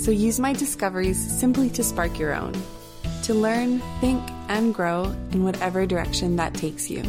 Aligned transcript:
so 0.00 0.10
use 0.10 0.40
my 0.40 0.54
discoveries 0.54 1.18
simply 1.18 1.68
to 1.68 1.82
spark 1.84 2.18
your 2.18 2.34
own, 2.34 2.54
to 3.22 3.34
learn, 3.34 3.80
think, 4.00 4.22
and 4.48 4.74
grow 4.74 5.04
in 5.32 5.44
whatever 5.44 5.84
direction 5.84 6.36
that 6.36 6.54
takes 6.54 6.88
you. 6.88 7.02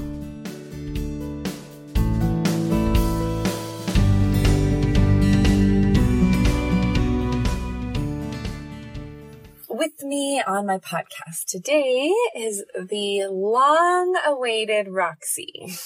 With 9.69 10.03
me 10.03 10.43
on 10.45 10.67
my 10.67 10.77
podcast 10.77 11.45
today 11.47 12.13
is 12.35 12.65
the 12.75 13.27
long 13.31 14.15
awaited 14.25 14.89
Roxy. 14.89 15.77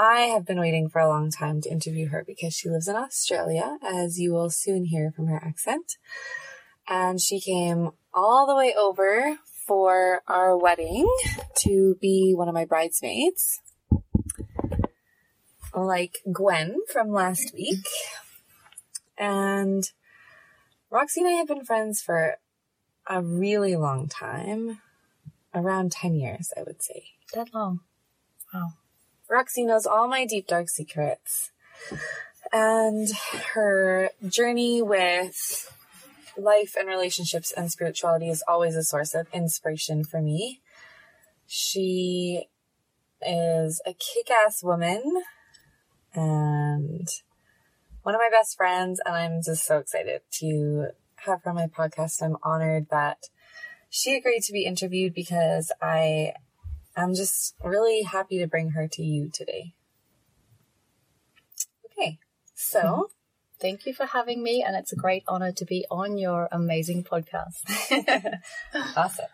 I 0.00 0.26
have 0.26 0.46
been 0.46 0.60
waiting 0.60 0.88
for 0.88 1.00
a 1.00 1.08
long 1.08 1.28
time 1.28 1.60
to 1.62 1.68
interview 1.68 2.06
her 2.10 2.22
because 2.24 2.54
she 2.54 2.68
lives 2.68 2.86
in 2.86 2.94
Australia, 2.94 3.78
as 3.84 4.16
you 4.16 4.32
will 4.32 4.48
soon 4.48 4.84
hear 4.84 5.10
from 5.10 5.26
her 5.26 5.42
accent. 5.44 5.96
And 6.88 7.20
she 7.20 7.40
came 7.40 7.90
all 8.14 8.46
the 8.46 8.54
way 8.54 8.72
over 8.78 9.38
for 9.66 10.22
our 10.28 10.56
wedding 10.56 11.12
to 11.62 11.96
be 12.00 12.32
one 12.32 12.46
of 12.46 12.54
my 12.54 12.64
bridesmaids. 12.64 13.60
Like 15.74 16.18
Gwen 16.32 16.76
from 16.92 17.10
last 17.10 17.52
week. 17.52 17.84
And 19.18 19.82
Roxy 20.92 21.22
and 21.22 21.28
I 21.28 21.32
have 21.32 21.48
been 21.48 21.64
friends 21.64 22.00
for 22.00 22.36
a 23.08 23.20
really 23.20 23.74
long 23.74 24.06
time. 24.06 24.80
Around 25.52 25.90
10 25.90 26.14
years, 26.14 26.52
I 26.56 26.62
would 26.62 26.84
say. 26.84 27.02
That 27.34 27.52
long. 27.52 27.80
Wow. 28.54 28.74
Roxy 29.30 29.64
knows 29.64 29.86
all 29.86 30.08
my 30.08 30.24
deep, 30.24 30.46
dark 30.46 30.68
secrets. 30.68 31.50
And 32.52 33.08
her 33.54 34.10
journey 34.26 34.80
with 34.80 35.72
life 36.36 36.74
and 36.78 36.88
relationships 36.88 37.52
and 37.52 37.70
spirituality 37.70 38.30
is 38.30 38.42
always 38.48 38.74
a 38.76 38.82
source 38.82 39.14
of 39.14 39.26
inspiration 39.32 40.04
for 40.04 40.22
me. 40.22 40.60
She 41.46 42.48
is 43.20 43.82
a 43.84 43.92
kick 43.92 44.30
ass 44.30 44.62
woman 44.62 45.22
and 46.14 47.06
one 48.02 48.14
of 48.14 48.20
my 48.20 48.30
best 48.30 48.56
friends, 48.56 49.00
and 49.04 49.14
I'm 49.14 49.42
just 49.42 49.66
so 49.66 49.78
excited 49.78 50.22
to 50.38 50.88
have 51.26 51.42
her 51.42 51.50
on 51.50 51.56
my 51.56 51.66
podcast. 51.66 52.22
I'm 52.22 52.36
honored 52.42 52.86
that 52.90 53.18
she 53.90 54.16
agreed 54.16 54.42
to 54.44 54.52
be 54.52 54.64
interviewed 54.64 55.12
because 55.12 55.72
I 55.82 56.32
I'm 56.98 57.14
just 57.14 57.54
really 57.62 58.02
happy 58.02 58.38
to 58.38 58.46
bring 58.46 58.70
her 58.70 58.88
to 58.88 59.02
you 59.02 59.30
today. 59.32 59.74
Okay, 61.86 62.18
so. 62.54 63.10
Thank 63.60 63.86
you 63.86 63.92
for 63.92 64.06
having 64.06 64.40
me, 64.40 64.62
and 64.64 64.76
it's 64.76 64.92
a 64.92 64.96
great 64.96 65.24
honor 65.26 65.50
to 65.50 65.64
be 65.64 65.84
on 65.90 66.16
your 66.16 66.48
amazing 66.52 67.02
podcast. 67.02 67.64
awesome. 68.96 69.24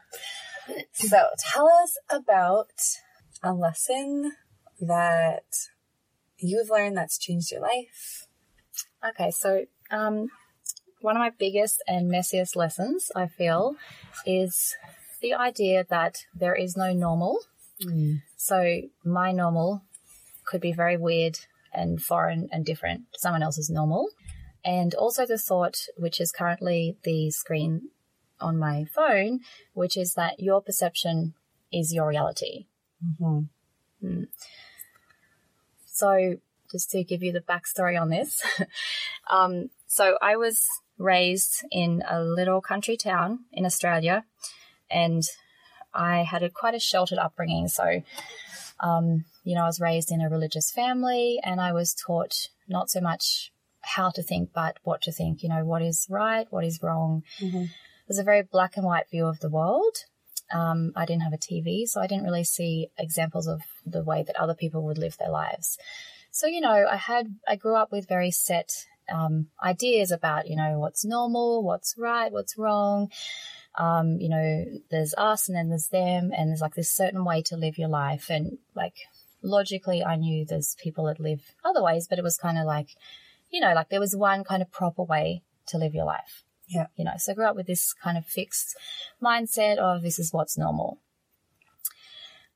So, 0.95 1.27
tell 1.39 1.69
us 1.69 1.99
about 2.09 2.73
a 3.43 3.53
lesson 3.53 4.33
that 4.81 5.45
you've 6.39 6.71
learned 6.71 6.97
that's 6.97 7.19
changed 7.19 7.53
your 7.53 7.61
life. 7.61 8.27
Okay, 9.07 9.31
so 9.31 9.67
um, 9.91 10.29
one 11.03 11.17
of 11.17 11.21
my 11.21 11.33
biggest 11.39 11.83
and 11.87 12.11
messiest 12.11 12.57
lessons, 12.57 13.13
I 13.15 13.27
feel, 13.27 13.77
is 14.25 14.75
the 15.21 15.35
idea 15.35 15.85
that 15.91 16.25
there 16.35 16.55
is 16.55 16.79
no 16.79 16.95
normal 16.95 17.41
Mm. 17.83 18.23
So 18.37 18.83
my 19.05 19.33
normal 19.33 19.83
could 20.45 20.61
be 20.61 20.73
very 20.73 20.97
weird 20.97 21.39
and 21.73 22.01
foreign 22.01 22.49
and 22.53 22.65
different 22.65 23.13
to 23.13 23.21
someone 23.21 23.43
else's 23.43 23.71
normal. 23.71 24.09
And 24.65 24.95
also 24.95 25.27
the 25.27 25.39
thought, 25.39 25.77
which 25.97 26.21
is 26.21 26.33
currently 26.33 26.97
the 27.05 27.31
screen 27.31 27.91
on 28.41 28.59
my 28.59 28.85
phone, 28.95 29.41
which 29.73 29.97
is 29.97 30.15
that 30.15 30.41
your 30.41 30.63
perception 30.63 31.35
is 31.73 31.93
your 31.93 32.09
reality. 32.09 32.67
Mm-hmm. 33.05 34.07
Mm. 34.07 34.29
So, 35.87 36.37
just 36.71 36.91
to 36.91 37.05
give 37.05 37.23
you 37.23 37.33
the 37.33 37.41
backstory 37.41 38.01
on 38.01 38.09
this, 38.09 38.43
um, 39.31 39.71
so 39.87 40.19
I 40.21 40.37
was 40.37 40.67
raised 40.99 41.65
in 41.71 42.03
a 42.09 42.23
little 42.23 42.61
country 42.61 42.97
town 42.97 43.41
in 43.53 43.65
Australia, 43.65 44.25
and 44.91 45.23
I 45.95 46.23
had 46.23 46.43
a 46.43 46.51
quite 46.51 46.75
a 46.75 46.81
sheltered 46.81 47.19
upbringing. 47.19 47.69
So, 47.69 48.03
um, 48.81 49.25
you 49.45 49.55
know, 49.55 49.63
I 49.63 49.67
was 49.67 49.81
raised 49.81 50.11
in 50.11 50.21
a 50.21 50.29
religious 50.29 50.71
family 50.71 51.41
and 51.43 51.61
I 51.61 51.73
was 51.73 51.95
taught 51.95 52.49
not 52.69 52.91
so 52.91 53.01
much 53.01 53.53
how 53.81 54.11
to 54.11 54.23
think, 54.23 54.51
but 54.55 54.79
what 54.83 55.03
to 55.03 55.13
think, 55.13 55.43
you 55.43 55.49
know, 55.49 55.65
what 55.65 55.83
is 55.83 56.07
right, 56.09 56.47
what 56.51 56.65
is 56.65 56.83
wrong. 56.83 57.23
Mm-hmm. 57.41 57.65
It 57.65 58.09
was 58.09 58.19
a 58.19 58.25
very 58.25 58.43
black 58.43 58.77
and 58.77 58.85
white 58.85 59.09
view 59.11 59.27
of 59.27 59.41
the 59.41 59.51
world. 59.51 59.97
Um, 60.53 60.93
I 60.95 61.05
didn't 61.07 61.23
have 61.23 61.33
a 61.33 61.39
TV, 61.39 61.87
so 61.87 62.01
I 62.01 62.07
didn't 62.07 62.25
really 62.25 62.45
see 62.45 62.89
examples 62.99 63.47
of 63.47 63.63
the 63.87 64.03
way 64.03 64.23
that 64.23 64.37
other 64.37 64.55
people 64.55 64.83
would 64.85 64.99
live 64.99 65.17
their 65.17 65.31
lives. 65.31 65.79
So, 66.31 66.47
you 66.47 66.61
know, 66.61 66.87
I 66.91 66.97
had, 66.97 67.37
I 67.47 67.57
grew 67.57 67.77
up 67.77 67.93
with 67.93 68.09
very 68.09 68.31
set 68.31 68.87
um, 69.13 69.49
ideas 69.63 70.11
about, 70.11 70.49
you 70.49 70.57
know, 70.57 70.79
what's 70.79 71.05
normal, 71.05 71.63
what's 71.63 71.95
right, 71.97 72.33
what's 72.33 72.59
wrong 72.59 73.11
um, 73.77 74.19
you 74.21 74.29
know, 74.29 74.65
there's 74.91 75.15
us 75.19 75.49
and 75.49 75.57
then 75.57 75.69
there's 75.69 75.89
them, 75.89 76.31
and 76.37 76.49
there's 76.49 76.61
like 76.61 76.75
this 76.75 76.91
certain 76.91 77.25
way 77.25 77.43
to 77.43 77.57
live 77.57 77.79
your 77.79 77.89
life. 77.89 78.31
And 78.31 78.59
like 78.75 78.95
logically, 79.43 80.05
I 80.05 80.17
knew 80.17 80.45
there's 80.45 80.77
people 80.83 81.05
that 81.07 81.21
live 81.21 81.55
other 81.65 81.83
ways, 81.83 82.07
but 82.09 82.19
it 82.19 82.25
was 82.25 82.37
kind 82.37 82.59
of 82.59 82.65
like, 82.65 82.91
you 83.51 83.61
know, 83.61 83.75
like 83.75 83.89
there 83.89 84.01
was 84.01 84.17
one 84.17 84.45
kind 84.45 84.63
of 84.63 84.71
proper 84.71 85.03
way 85.03 85.43
to 85.67 85.79
live 85.79 85.95
your 85.95 86.05
life. 86.05 86.45
Yeah. 86.69 86.87
You 86.97 87.05
know, 87.05 87.13
so 87.19 87.33
I 87.33 87.35
grew 87.35 87.47
up 87.47 87.57
with 87.57 87.67
this 87.67 87.93
kind 87.93 88.17
of 88.17 88.27
fixed 88.27 88.77
mindset 89.23 89.77
of 89.79 90.03
this 90.03 90.19
is 90.19 90.33
what's 90.33 90.57
normal. 90.57 90.99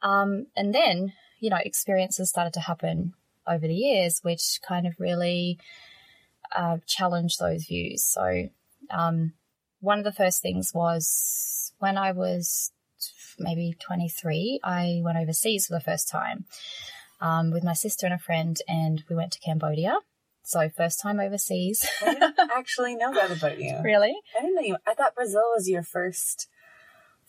Um, 0.01 0.47
and 0.57 0.75
then, 0.75 1.13
you 1.41 1.51
know, 1.51 1.59
experiences 1.63 2.31
started 2.31 2.55
to 2.55 2.61
happen 2.61 3.15
over 3.47 3.67
the 3.67 3.75
years, 3.75 4.21
which 4.23 4.61
kind 4.67 4.87
of 4.87 4.95
really 4.99 5.59
uh, 6.57 6.79
challenged 6.87 7.41
those 7.41 7.65
views. 7.65 8.05
So, 8.05 8.49
um, 8.91 9.33
one 9.81 9.99
of 9.99 10.05
the 10.05 10.13
first 10.13 10.43
things 10.43 10.73
was 10.75 11.73
when 11.79 11.97
I 11.97 12.13
was 12.13 12.73
maybe 13.39 13.75
23, 13.79 14.61
I 14.65 15.01
went 15.03 15.19
overseas 15.19 15.67
for 15.67 15.75
the 15.75 15.81
first 15.81 16.09
time 16.09 16.45
um, 17.21 17.51
with 17.51 17.65
my 17.65 17.73
sister 17.73 18.07
and 18.07 18.15
a 18.15 18.19
friend, 18.19 18.59
and 18.69 19.03
we 19.09 19.17
went 19.17 19.33
to 19.33 19.41
Cambodia. 19.41 19.99
So 20.43 20.69
first 20.71 21.01
time 21.01 21.21
overseas. 21.21 21.87
I 22.03 22.15
didn't 22.15 22.37
actually 22.57 22.95
know 22.97 23.13
that 23.13 23.31
about 23.31 23.61
you. 23.61 23.79
Really? 23.85 24.15
I 24.37 24.41
didn't 24.41 24.57
know 24.57 24.63
you. 24.63 24.77
I 24.87 24.95
thought 24.95 25.15
Brazil 25.15 25.53
was 25.55 25.69
your 25.69 25.83
first 25.83 26.49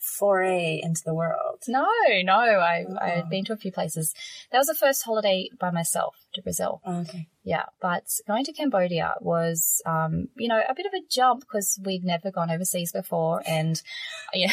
foray 0.00 0.80
into 0.82 1.02
the 1.04 1.14
world. 1.14 1.62
No, 1.68 1.86
no, 2.22 2.32
I 2.32 2.84
oh. 2.88 2.96
I 3.00 3.08
had 3.10 3.28
been 3.28 3.44
to 3.44 3.52
a 3.52 3.56
few 3.56 3.70
places. 3.70 4.14
That 4.50 4.58
was 4.58 4.66
the 4.66 4.74
first 4.74 5.04
holiday 5.04 5.50
by 5.58 5.70
myself 5.70 6.16
to 6.32 6.42
Brazil. 6.42 6.80
Oh, 6.84 7.00
okay. 7.00 7.28
Yeah, 7.44 7.64
but 7.80 8.04
going 8.26 8.44
to 8.44 8.52
Cambodia 8.52 9.14
was, 9.20 9.82
um, 9.84 10.28
you 10.36 10.48
know, 10.48 10.60
a 10.66 10.74
bit 10.74 10.86
of 10.86 10.92
a 10.94 11.06
jump 11.10 11.40
because 11.40 11.78
we'd 11.84 12.04
never 12.04 12.30
gone 12.30 12.50
overseas 12.50 12.92
before, 12.92 13.42
and 13.46 13.80
yeah, 14.34 14.52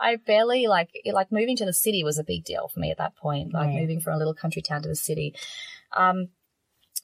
I 0.00 0.16
barely 0.16 0.66
like 0.66 0.90
like 1.12 1.30
moving 1.30 1.56
to 1.58 1.64
the 1.64 1.72
city 1.72 2.02
was 2.02 2.18
a 2.18 2.24
big 2.24 2.44
deal 2.44 2.68
for 2.68 2.80
me 2.80 2.90
at 2.90 2.98
that 2.98 3.16
point. 3.16 3.54
Like 3.54 3.68
right. 3.68 3.80
moving 3.80 4.00
from 4.00 4.14
a 4.14 4.18
little 4.18 4.34
country 4.34 4.62
town 4.62 4.82
to 4.82 4.88
the 4.88 4.96
city. 4.96 5.34
Um, 5.96 6.28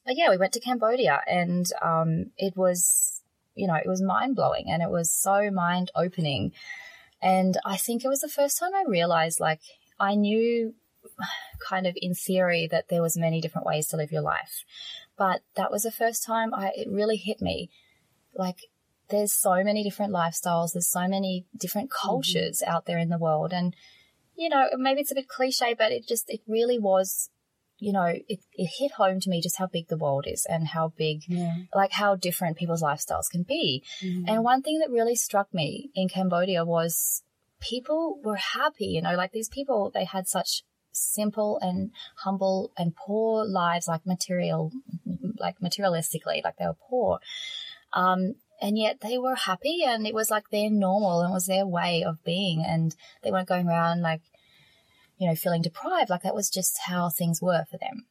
but 0.05 0.17
yeah, 0.17 0.31
we 0.31 0.37
went 0.37 0.53
to 0.55 0.61
Cambodia, 0.61 1.21
and 1.29 1.67
um, 1.81 2.33
it 2.37 2.57
was, 2.57 3.21
you 3.55 3.69
know, 3.69 3.75
it 3.75 3.87
was 3.87 4.03
mind 4.03 4.35
blowing, 4.35 4.65
and 4.69 4.83
it 4.83 4.91
was 4.91 5.13
so 5.13 5.49
mind 5.53 5.93
opening 5.95 6.53
and 7.23 7.57
I 7.65 7.77
think 7.77 8.05
it 8.05 8.09
was 8.09 8.21
the 8.21 8.29
first 8.29 8.59
time 8.59 8.75
I 8.75 8.85
realized 8.87 9.41
like 9.41 9.61
I 9.99 10.15
knew 10.15 10.75
kind 11.69 11.87
of 11.87 11.97
in 11.97 12.15
theory 12.15 12.69
that 12.71 12.89
there 12.89 13.03
was 13.03 13.17
many 13.17 13.41
different 13.41 13.67
ways 13.67 13.89
to 13.89 13.97
live 13.97 14.13
your 14.13 14.23
life. 14.23 14.65
But 15.17 15.43
that 15.57 15.71
was 15.71 15.83
the 15.83 15.93
first 15.93 16.25
time 16.25 16.53
I 16.53 16.73
it 16.75 16.89
really 16.91 17.17
hit 17.17 17.41
me. 17.41 17.71
Like 18.35 18.59
there's 19.09 19.33
so 19.33 19.63
many 19.63 19.85
different 19.85 20.13
lifestyles, 20.13 20.73
there's 20.73 20.91
so 20.91 21.07
many 21.07 21.47
different 21.57 21.91
mm-hmm. 21.91 22.09
cultures 22.09 22.61
mm-hmm. 22.63 22.75
out 22.75 22.87
there 22.87 22.99
in 22.99 23.09
the 23.09 23.19
world 23.19 23.53
and 23.53 23.75
you 24.35 24.49
know, 24.49 24.69
maybe 24.77 25.03
it's 25.03 25.13
a 25.13 25.15
bit 25.15 25.29
cliche, 25.29 25.75
but 25.75 25.93
it 25.93 26.09
just 26.09 26.29
it 26.29 26.41
really 26.49 26.79
was 26.79 27.31
you 27.83 27.93
know, 27.93 28.05
it, 28.05 28.41
it 28.63 28.71
hit 28.79 28.93
home 28.93 29.19
to 29.21 29.29
me 29.29 29.41
just 29.43 29.59
how 29.59 29.67
big 29.67 29.89
the 29.89 29.97
world 29.97 30.25
is 30.29 30.47
and 30.49 30.69
how 30.69 30.93
big, 30.97 31.23
Yeah. 31.27 31.57
like 31.75 31.93
how 31.93 32.15
different 32.15 32.57
people's 32.57 32.83
lifestyles 32.83 33.29
can 33.31 33.43
be. 33.43 33.83
Mhm. 34.01 34.25
And 34.29 34.45
one 34.45 34.63
thing 34.63 34.79
that 34.79 34.91
really 34.99 35.17
struck 35.17 35.53
me 35.53 35.91
in 35.95 36.09
Cambodia 36.09 36.65
was 36.65 37.23
people 37.61 38.21
were 38.23 38.37
happy, 38.37 38.87
you 38.87 39.03
know, 39.03 39.17
like 39.17 39.33
these 39.33 39.49
people, 39.49 39.91
they 39.93 40.05
had 40.05 40.29
such 40.29 40.63
simple 40.93 41.59
and 41.61 41.91
humble 42.25 42.71
and 42.77 42.95
poor 42.95 43.45
lives, 43.45 43.89
like 43.89 44.07
material, 44.07 44.71
like 45.39 45.59
materialistically, 45.59 46.45
like 46.45 46.57
they 46.59 46.67
were 46.67 46.77
poor. 46.89 47.19
Um, 47.93 48.37
and 48.61 48.79
yet 48.79 49.01
they 49.01 49.19
were 49.19 49.35
happy 49.35 49.83
and 49.85 50.07
it 50.07 50.15
was 50.15 50.31
like 50.31 50.45
their 50.51 50.71
normal 50.71 51.21
and 51.23 51.31
it 51.31 51.35
was 51.35 51.47
their 51.47 51.67
way 51.67 52.05
of 52.05 52.23
being. 52.25 52.65
And 52.65 52.95
they 53.23 53.33
weren't 53.33 53.49
going 53.49 53.67
around 53.67 54.03
like, 54.03 54.23
you 55.19 55.29
know, 55.29 55.35
feeling 55.35 55.63
deprived. 55.63 56.11
Like 56.11 56.23
that 56.23 56.35
was 56.35 56.51
just 56.51 56.79
how 56.87 57.09
things 57.09 57.41
were 57.41 57.65
for 57.71 57.79
them. 57.79 58.07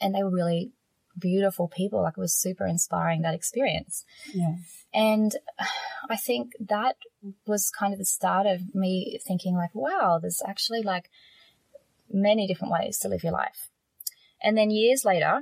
And 0.00 0.14
they 0.14 0.22
were 0.22 0.30
really 0.30 0.72
beautiful 1.18 1.68
people. 1.68 2.02
Like 2.02 2.14
it 2.16 2.20
was 2.20 2.34
super 2.34 2.66
inspiring 2.66 3.22
that 3.22 3.34
experience. 3.34 4.04
yeah. 4.32 4.56
And 4.92 5.36
I 6.10 6.16
think 6.16 6.52
that 6.60 6.96
was 7.46 7.70
kind 7.70 7.92
of 7.92 7.98
the 7.98 8.04
start 8.04 8.46
of 8.46 8.74
me 8.74 9.18
thinking 9.26 9.54
like, 9.54 9.74
wow, 9.74 10.18
there's 10.20 10.42
actually 10.46 10.82
like 10.82 11.10
many 12.12 12.46
different 12.46 12.72
ways 12.72 12.98
to 12.98 13.08
live 13.08 13.22
your 13.22 13.32
life. 13.32 13.68
And 14.42 14.56
then 14.56 14.70
years 14.70 15.04
later, 15.04 15.40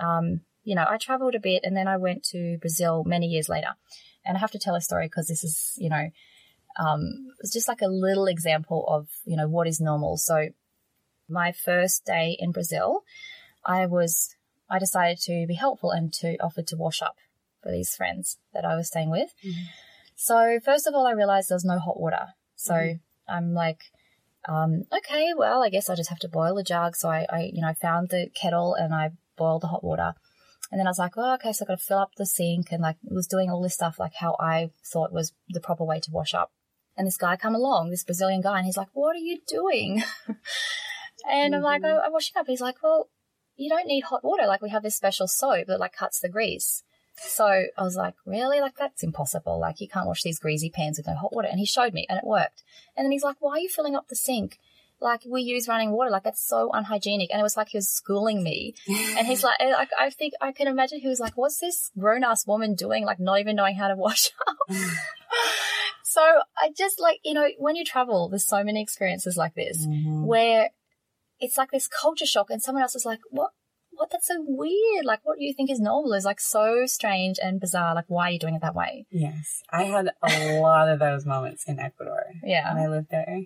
um, 0.00 0.42
you 0.62 0.74
know, 0.74 0.84
I 0.88 0.98
traveled 0.98 1.34
a 1.34 1.40
bit 1.40 1.62
and 1.64 1.76
then 1.76 1.88
I 1.88 1.96
went 1.96 2.22
to 2.30 2.58
Brazil 2.60 3.04
many 3.04 3.26
years 3.26 3.48
later. 3.48 3.74
And 4.24 4.36
I 4.36 4.40
have 4.40 4.50
to 4.52 4.58
tell 4.58 4.74
a 4.74 4.80
story 4.80 5.06
because 5.06 5.28
this 5.28 5.44
is, 5.44 5.74
you 5.78 5.88
know, 5.88 6.10
um, 6.78 7.28
it's 7.40 7.52
just 7.52 7.68
like 7.68 7.82
a 7.82 7.88
little 7.88 8.26
example 8.26 8.84
of, 8.88 9.08
you 9.24 9.36
know, 9.36 9.48
what 9.48 9.66
is 9.66 9.80
normal. 9.80 10.16
So 10.16 10.48
my 11.28 11.52
first 11.52 12.04
day 12.04 12.36
in 12.38 12.52
Brazil, 12.52 13.02
I 13.64 13.86
was, 13.86 14.34
I 14.70 14.78
decided 14.78 15.18
to 15.22 15.46
be 15.46 15.54
helpful 15.54 15.90
and 15.90 16.12
to 16.14 16.36
offer 16.38 16.62
to 16.62 16.76
wash 16.76 17.02
up 17.02 17.16
for 17.62 17.72
these 17.72 17.94
friends 17.96 18.38
that 18.52 18.64
I 18.64 18.76
was 18.76 18.88
staying 18.88 19.10
with. 19.10 19.30
So 20.14 20.60
first 20.64 20.86
of 20.86 20.94
all, 20.94 21.06
I 21.06 21.12
realized 21.12 21.48
there 21.50 21.56
was 21.56 21.64
no 21.64 21.78
hot 21.78 21.98
water. 22.00 22.28
So 22.56 22.74
I'm 23.28 23.52
like, 23.52 23.80
um, 24.48 24.84
okay, 24.96 25.32
well, 25.36 25.62
I 25.62 25.68
guess 25.70 25.90
I 25.90 25.94
just 25.94 26.10
have 26.10 26.20
to 26.20 26.28
boil 26.28 26.56
a 26.58 26.62
jug. 26.62 26.94
So 26.96 27.08
I, 27.08 27.26
I, 27.28 27.50
you 27.52 27.60
know, 27.60 27.74
found 27.80 28.10
the 28.10 28.28
kettle 28.40 28.74
and 28.74 28.94
I 28.94 29.10
boiled 29.36 29.62
the 29.62 29.68
hot 29.68 29.82
water. 29.82 30.14
And 30.70 30.78
then 30.78 30.86
I 30.86 30.90
was 30.90 30.98
like, 30.98 31.12
oh, 31.16 31.34
okay, 31.34 31.52
so 31.52 31.64
I've 31.64 31.68
got 31.68 31.78
to 31.78 31.84
fill 31.84 31.98
up 31.98 32.10
the 32.16 32.26
sink 32.26 32.68
and 32.70 32.82
like 32.82 32.96
was 33.04 33.26
doing 33.26 33.50
all 33.50 33.62
this 33.62 33.74
stuff 33.74 33.98
like 33.98 34.14
how 34.14 34.36
I 34.40 34.70
thought 34.84 35.12
was 35.12 35.32
the 35.48 35.60
proper 35.60 35.84
way 35.84 36.00
to 36.00 36.10
wash 36.10 36.34
up. 36.34 36.50
And 36.96 37.06
this 37.06 37.18
guy 37.18 37.36
come 37.36 37.54
along, 37.54 37.90
this 37.90 38.04
Brazilian 38.04 38.40
guy, 38.40 38.58
and 38.58 38.66
he's 38.66 38.76
like, 38.76 38.88
what 38.94 39.14
are 39.14 39.20
you 39.20 39.38
doing? 39.46 40.02
and 41.30 41.54
I'm 41.54 41.62
like, 41.62 41.82
mm-hmm. 41.82 41.98
oh, 41.98 42.02
I'm 42.04 42.12
washing 42.12 42.38
up. 42.38 42.46
He's 42.46 42.60
like, 42.60 42.82
well, 42.82 43.08
you 43.56 43.68
don't 43.68 43.86
need 43.86 44.04
hot 44.04 44.24
water. 44.24 44.46
Like 44.46 44.62
we 44.62 44.70
have 44.70 44.82
this 44.82 44.96
special 44.96 45.26
soap 45.26 45.66
that 45.66 45.80
like 45.80 45.92
cuts 45.92 46.20
the 46.20 46.28
grease. 46.28 46.82
So 47.18 47.46
I 47.46 47.82
was 47.82 47.96
like, 47.96 48.14
really? 48.26 48.60
Like 48.60 48.76
that's 48.76 49.02
impossible. 49.02 49.58
Like 49.58 49.80
you 49.80 49.88
can't 49.88 50.06
wash 50.06 50.22
these 50.22 50.38
greasy 50.38 50.70
pans 50.70 50.98
with 50.98 51.06
no 51.06 51.14
hot 51.14 51.34
water. 51.34 51.48
And 51.48 51.58
he 51.58 51.66
showed 51.66 51.94
me 51.94 52.06
and 52.08 52.18
it 52.18 52.26
worked. 52.26 52.62
And 52.96 53.04
then 53.04 53.12
he's 53.12 53.24
like, 53.24 53.36
why 53.40 53.52
are 53.52 53.58
you 53.58 53.68
filling 53.68 53.96
up 53.96 54.08
the 54.08 54.16
sink? 54.16 54.58
Like 55.00 55.22
we 55.26 55.42
use 55.42 55.68
running 55.68 55.92
water. 55.92 56.10
Like 56.10 56.24
that's 56.24 56.46
so 56.46 56.70
unhygienic. 56.72 57.30
And 57.30 57.40
it 57.40 57.42
was 57.42 57.56
like 57.56 57.68
he 57.68 57.78
was 57.78 57.88
schooling 57.88 58.42
me. 58.42 58.74
And 58.88 59.26
he's 59.26 59.42
like, 59.42 59.58
like 59.60 59.90
I 59.98 60.10
think 60.10 60.34
I 60.40 60.52
can 60.52 60.68
imagine 60.68 61.00
he 61.00 61.08
was 61.08 61.20
like, 61.20 61.36
what's 61.36 61.58
this 61.58 61.90
grown 61.98 62.24
ass 62.24 62.46
woman 62.46 62.74
doing? 62.74 63.04
Like 63.04 63.20
not 63.20 63.40
even 63.40 63.56
knowing 63.56 63.76
how 63.76 63.88
to 63.88 63.96
wash 63.96 64.30
up. 64.46 64.76
So 66.16 66.22
I 66.62 66.70
just 66.76 67.00
like, 67.06 67.18
you 67.24 67.34
know, 67.34 67.46
when 67.58 67.76
you 67.76 67.84
travel, 67.84 68.28
there's 68.30 68.46
so 68.46 68.62
many 68.64 68.80
experiences 68.82 69.36
like 69.36 69.54
this 69.54 69.86
Mhm. 69.86 70.24
where 70.32 70.70
it's 71.44 71.58
like 71.60 71.70
this 71.70 71.88
culture 71.88 72.26
shock 72.34 72.48
and 72.50 72.62
someone 72.62 72.82
else 72.82 72.94
is 73.00 73.04
like, 73.12 73.20
what? 73.30 73.50
What? 73.98 74.10
That's 74.10 74.26
so 74.26 74.36
weird. 74.62 75.04
Like, 75.06 75.20
what 75.24 75.40
you 75.40 75.54
think 75.54 75.70
is 75.70 75.80
normal 75.80 76.12
is 76.12 76.24
like 76.26 76.40
so 76.40 76.84
strange 76.86 77.36
and 77.42 77.58
bizarre. 77.58 77.94
Like, 77.94 78.04
why 78.08 78.24
are 78.28 78.30
you 78.32 78.38
doing 78.38 78.54
it 78.54 78.60
that 78.62 78.74
way? 78.74 79.06
Yes. 79.10 79.62
I 79.70 79.84
had 79.84 80.10
a 80.22 80.60
lot 80.60 80.88
of 80.90 80.98
those 80.98 81.24
moments 81.24 81.64
in 81.66 81.78
Ecuador 81.78 82.24
Yeah. 82.42 82.74
when 82.74 82.82
I 82.82 82.88
lived 82.88 83.08
there. 83.10 83.40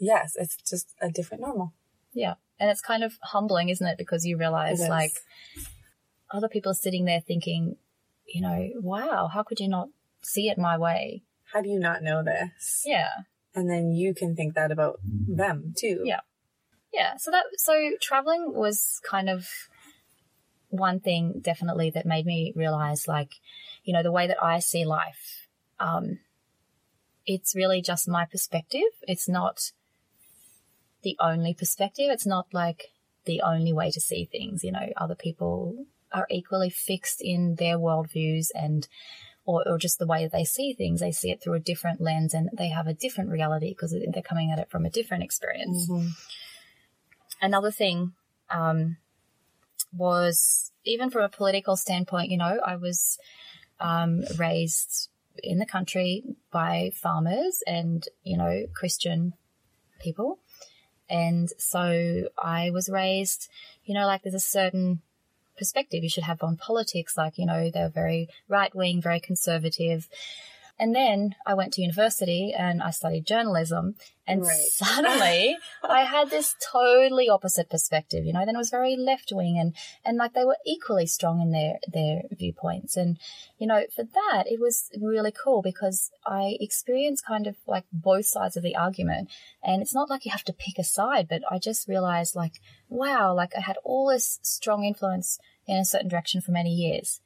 Yes, 0.00 0.34
it's 0.36 0.56
just 0.72 0.86
a 1.00 1.08
different 1.10 1.42
normal. 1.42 1.72
Yeah. 2.12 2.34
And 2.58 2.70
it's 2.72 2.80
kind 2.80 3.04
of 3.04 3.12
humbling, 3.22 3.68
isn't 3.68 3.86
it? 3.86 3.96
Because 3.98 4.26
you 4.26 4.36
realize 4.36 4.80
like 4.98 5.12
other 6.30 6.48
people 6.48 6.70
are 6.72 6.80
sitting 6.86 7.04
there 7.04 7.20
thinking, 7.20 7.76
you 8.26 8.40
know, 8.40 8.70
wow, 8.92 9.28
how 9.32 9.42
could 9.44 9.60
you 9.60 9.68
not 9.68 9.88
see 10.22 10.48
it 10.48 10.58
my 10.58 10.76
way? 10.76 11.22
How 11.54 11.62
do 11.62 11.68
you 11.68 11.78
not 11.78 12.02
know 12.02 12.24
this? 12.24 12.82
Yeah. 12.84 13.10
And 13.54 13.70
then 13.70 13.92
you 13.92 14.12
can 14.12 14.34
think 14.34 14.54
that 14.54 14.72
about 14.72 14.98
them 15.04 15.72
too. 15.78 16.02
Yeah. 16.04 16.20
Yeah. 16.92 17.16
So 17.16 17.30
that, 17.30 17.44
so 17.58 17.92
traveling 18.00 18.52
was 18.52 19.00
kind 19.08 19.30
of 19.30 19.46
one 20.68 20.98
thing 20.98 21.40
definitely 21.40 21.90
that 21.90 22.06
made 22.06 22.26
me 22.26 22.52
realize 22.56 23.06
like, 23.06 23.34
you 23.84 23.92
know, 23.92 24.02
the 24.02 24.10
way 24.10 24.26
that 24.26 24.42
I 24.42 24.58
see 24.58 24.84
life, 24.84 25.46
um, 25.78 26.18
it's 27.24 27.54
really 27.54 27.80
just 27.80 28.08
my 28.08 28.24
perspective. 28.24 28.90
It's 29.02 29.28
not 29.28 29.70
the 31.04 31.16
only 31.20 31.54
perspective. 31.54 32.06
It's 32.10 32.26
not 32.26 32.48
like 32.52 32.88
the 33.26 33.42
only 33.42 33.72
way 33.72 33.92
to 33.92 34.00
see 34.00 34.24
things. 34.24 34.64
You 34.64 34.72
know, 34.72 34.92
other 34.96 35.14
people 35.14 35.86
are 36.12 36.26
equally 36.30 36.70
fixed 36.70 37.22
in 37.22 37.54
their 37.60 37.78
worldviews 37.78 38.48
and, 38.56 38.88
or, 39.44 39.62
or 39.68 39.78
just 39.78 39.98
the 39.98 40.06
way 40.06 40.22
that 40.22 40.32
they 40.32 40.44
see 40.44 40.72
things. 40.72 41.00
They 41.00 41.12
see 41.12 41.30
it 41.30 41.42
through 41.42 41.54
a 41.54 41.60
different 41.60 42.00
lens 42.00 42.34
and 42.34 42.48
they 42.56 42.68
have 42.68 42.86
a 42.86 42.94
different 42.94 43.30
reality 43.30 43.70
because 43.70 43.92
they're 44.12 44.22
coming 44.22 44.50
at 44.50 44.58
it 44.58 44.70
from 44.70 44.84
a 44.84 44.90
different 44.90 45.24
experience 45.24 45.88
Mhm. 45.88 46.10
another 47.40 47.70
thing 47.70 48.12
um, 48.50 48.96
was 49.96 50.72
even 50.84 51.10
from 51.10 51.22
a 51.22 51.28
political 51.28 51.76
standpoint, 51.76 52.30
you 52.30 52.36
know, 52.36 52.60
I 52.64 52.76
was 52.76 53.18
um, 53.80 54.22
raised 54.38 55.08
in 55.42 55.58
the 55.58 55.66
country 55.66 56.22
by 56.50 56.90
farmers 56.94 57.62
and, 57.66 58.06
you 58.22 58.36
know, 58.36 58.64
Christian 58.74 59.34
people. 60.00 60.38
And 61.08 61.48
so 61.58 62.28
I 62.38 62.70
was 62.70 62.88
raised, 62.88 63.48
you 63.84 63.94
know, 63.94 64.06
like 64.06 64.22
there's 64.22 64.34
a 64.34 64.40
certain 64.40 65.02
perspective 65.56 66.02
you 66.02 66.08
should 66.08 66.24
have 66.24 66.42
on 66.42 66.56
politics. 66.56 67.16
Like, 67.16 67.38
you 67.38 67.46
know, 67.46 67.70
they're 67.70 67.88
very 67.88 68.28
right 68.48 68.74
wing, 68.74 69.00
very 69.00 69.20
conservative. 69.20 70.08
And 70.78 70.94
then 70.94 71.36
I 71.46 71.54
went 71.54 71.72
to 71.74 71.82
university 71.82 72.52
and 72.52 72.82
I 72.82 72.90
studied 72.90 73.26
journalism 73.26 73.94
and 74.26 74.42
Right. 74.42 74.66
suddenly 74.72 75.56
I 75.82 76.04
had 76.04 76.30
this 76.30 76.56
totally 76.72 77.28
opposite 77.28 77.70
perspective, 77.70 78.24
you 78.24 78.32
know, 78.32 78.44
then 78.44 78.56
it 78.56 78.58
was 78.58 78.70
very 78.70 78.96
left 78.96 79.30
wing 79.32 79.58
and, 79.58 79.74
and 80.04 80.16
like 80.16 80.32
they 80.32 80.44
were 80.44 80.56
equally 80.66 81.06
strong 81.06 81.40
in 81.40 81.52
their, 81.52 81.78
their 81.86 82.22
viewpoints. 82.32 82.96
And, 82.96 83.18
you 83.58 83.68
know, 83.68 83.84
for 83.94 84.02
that, 84.02 84.44
it 84.46 84.58
was 84.58 84.90
really 85.00 85.32
cool 85.32 85.62
because 85.62 86.10
I 86.26 86.56
experienced 86.58 87.24
kind 87.24 87.46
of 87.46 87.56
like 87.68 87.84
both 87.92 88.26
sides 88.26 88.56
of 88.56 88.64
the 88.64 88.74
argument. 88.74 89.30
And 89.62 89.80
it's 89.80 89.94
not 89.94 90.10
like 90.10 90.24
you 90.24 90.32
have 90.32 90.44
to 90.44 90.52
pick 90.52 90.78
a 90.78 90.84
side, 90.84 91.28
but 91.28 91.42
I 91.50 91.58
just 91.58 91.88
realized 91.88 92.34
like, 92.34 92.54
wow, 92.88 93.32
like 93.32 93.52
I 93.56 93.60
had 93.60 93.76
all 93.84 94.08
this 94.08 94.40
strong 94.42 94.84
influence 94.84 95.38
in 95.66 95.76
a 95.76 95.84
certain 95.84 96.08
direction 96.08 96.40
for 96.40 96.50
many 96.50 96.70
years. 96.70 97.20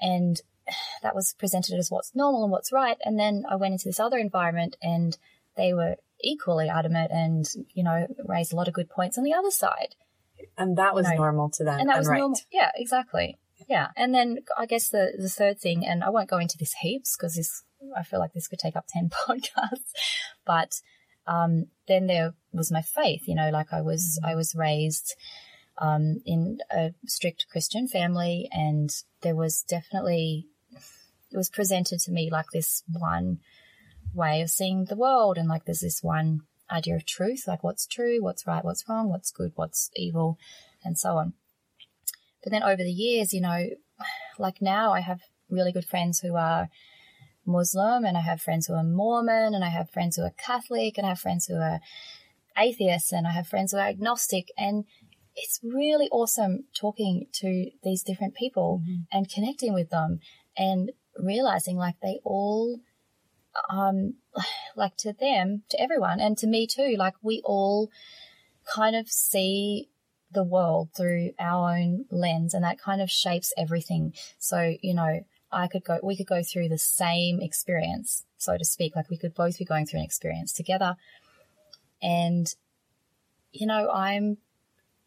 And 0.00 0.40
that 1.02 1.14
was 1.14 1.34
presented 1.38 1.78
as 1.78 1.90
what's 1.90 2.14
normal 2.14 2.42
and 2.42 2.52
what's 2.52 2.72
right. 2.72 2.98
And 3.04 3.18
then 3.18 3.44
I 3.48 3.56
went 3.56 3.72
into 3.72 3.88
this 3.88 4.00
other 4.00 4.18
environment 4.18 4.76
and 4.82 5.16
they 5.56 5.72
were 5.72 5.96
equally 6.22 6.68
adamant 6.68 7.10
and, 7.12 7.46
you 7.74 7.82
know, 7.82 8.06
raised 8.26 8.52
a 8.52 8.56
lot 8.56 8.68
of 8.68 8.74
good 8.74 8.88
points 8.88 9.18
on 9.18 9.24
the 9.24 9.34
other 9.34 9.50
side. 9.50 9.94
And 10.56 10.76
that 10.76 10.94
was 10.94 11.06
No. 11.08 11.16
normal 11.16 11.50
to 11.50 11.64
them. 11.64 11.80
And 11.80 11.88
that 11.88 11.98
was 11.98 12.08
right. 12.08 12.18
normal. 12.18 12.38
Yeah, 12.52 12.70
exactly. 12.74 13.38
Yeah. 13.68 13.88
And 13.96 14.14
then 14.14 14.38
I 14.56 14.66
guess 14.66 14.88
the, 14.88 15.12
the 15.18 15.28
third 15.28 15.58
thing, 15.60 15.86
and 15.86 16.02
I 16.02 16.10
won't 16.10 16.30
go 16.30 16.38
into 16.38 16.58
this 16.58 16.74
heaps 16.80 17.16
because 17.16 17.34
this, 17.36 17.62
I 17.96 18.02
feel 18.02 18.18
like 18.18 18.32
this 18.32 18.48
could 18.48 18.58
take 18.58 18.76
up 18.76 18.86
10 18.88 19.10
podcasts, 19.28 19.92
but, 20.44 20.80
um, 21.26 21.66
then 21.86 22.06
there 22.06 22.34
was 22.52 22.72
my 22.72 22.82
faith, 22.82 23.22
you 23.26 23.34
know, 23.34 23.50
like 23.50 23.72
I 23.72 23.80
was, 23.80 24.18
I 24.24 24.34
was 24.34 24.54
raised, 24.56 25.14
um, 25.78 26.20
in 26.26 26.58
a 26.70 26.92
strict 27.06 27.46
Christian 27.50 27.86
family 27.86 28.48
and 28.52 28.90
there 29.22 29.36
was 29.36 29.62
definitely, 29.68 30.48
it 31.32 31.36
was 31.36 31.50
presented 31.50 31.98
to 32.00 32.12
me 32.12 32.28
like 32.30 32.46
this 32.52 32.82
one 32.92 33.38
way 34.14 34.42
of 34.42 34.50
seeing 34.50 34.84
the 34.84 34.96
world 34.96 35.38
and 35.38 35.48
like 35.48 35.64
there's 35.64 35.80
this 35.80 36.02
one 36.02 36.40
idea 36.70 36.94
of 36.94 37.06
truth, 37.06 37.44
like 37.46 37.62
what's 37.62 37.86
true, 37.86 38.22
what's 38.22 38.46
right, 38.46 38.64
what's 38.64 38.88
wrong, 38.88 39.08
what's 39.08 39.30
good, 39.30 39.52
what's 39.54 39.90
evil, 39.96 40.38
and 40.84 40.98
so 40.98 41.16
on. 41.16 41.34
But 42.42 42.50
then 42.50 42.62
over 42.62 42.82
the 42.82 42.92
years, 42.92 43.32
you 43.32 43.40
know, 43.40 43.66
like 44.38 44.60
now 44.60 44.92
I 44.92 45.00
have 45.00 45.20
really 45.50 45.72
good 45.72 45.84
friends 45.84 46.20
who 46.20 46.36
are 46.36 46.68
Muslim 47.46 48.04
and 48.04 48.16
I 48.16 48.20
have 48.20 48.40
friends 48.40 48.66
who 48.66 48.74
are 48.74 48.84
Mormon 48.84 49.54
and 49.54 49.64
I 49.64 49.68
have 49.68 49.90
friends 49.90 50.16
who 50.16 50.22
are 50.22 50.32
Catholic 50.36 50.96
and 50.96 51.06
I 51.06 51.10
have 51.10 51.20
friends 51.20 51.46
who 51.46 51.56
are 51.56 51.80
atheists 52.58 53.12
and 53.12 53.26
I 53.26 53.32
have 53.32 53.46
friends 53.46 53.72
who 53.72 53.78
are 53.78 53.88
agnostic. 53.88 54.48
And 54.56 54.84
it's 55.34 55.60
really 55.62 56.08
awesome 56.10 56.64
talking 56.74 57.26
to 57.34 57.70
these 57.82 58.02
different 58.02 58.34
people 58.34 58.82
mm-hmm. 58.82 59.02
and 59.12 59.30
connecting 59.30 59.74
with 59.74 59.90
them. 59.90 60.20
And 60.56 60.92
realizing 61.18 61.76
like 61.76 61.96
they 62.00 62.20
all 62.24 62.80
um 63.68 64.14
like 64.76 64.96
to 64.96 65.12
them 65.12 65.62
to 65.68 65.80
everyone 65.80 66.20
and 66.20 66.38
to 66.38 66.46
me 66.46 66.66
too 66.66 66.94
like 66.96 67.14
we 67.22 67.40
all 67.44 67.90
kind 68.64 68.96
of 68.96 69.08
see 69.08 69.88
the 70.32 70.42
world 70.42 70.88
through 70.96 71.32
our 71.38 71.76
own 71.76 72.06
lens 72.10 72.54
and 72.54 72.64
that 72.64 72.78
kind 72.78 73.00
of 73.00 73.10
shapes 73.10 73.52
everything. 73.56 74.14
So, 74.38 74.76
you 74.80 74.94
know, 74.94 75.24
I 75.50 75.68
could 75.68 75.84
go, 75.84 75.98
we 76.02 76.16
could 76.16 76.26
go 76.26 76.42
through 76.42 76.68
the 76.68 76.78
same 76.78 77.40
experience, 77.40 78.24
so 78.38 78.56
to 78.56 78.64
speak. 78.64 78.96
Like 78.96 79.10
we 79.10 79.18
could 79.18 79.34
both 79.34 79.58
be 79.58 79.64
going 79.64 79.86
through 79.86 80.00
an 80.00 80.06
experience 80.06 80.52
together. 80.52 80.96
And, 82.02 82.52
you 83.52 83.66
know, 83.66 83.90
I'm 83.90 84.38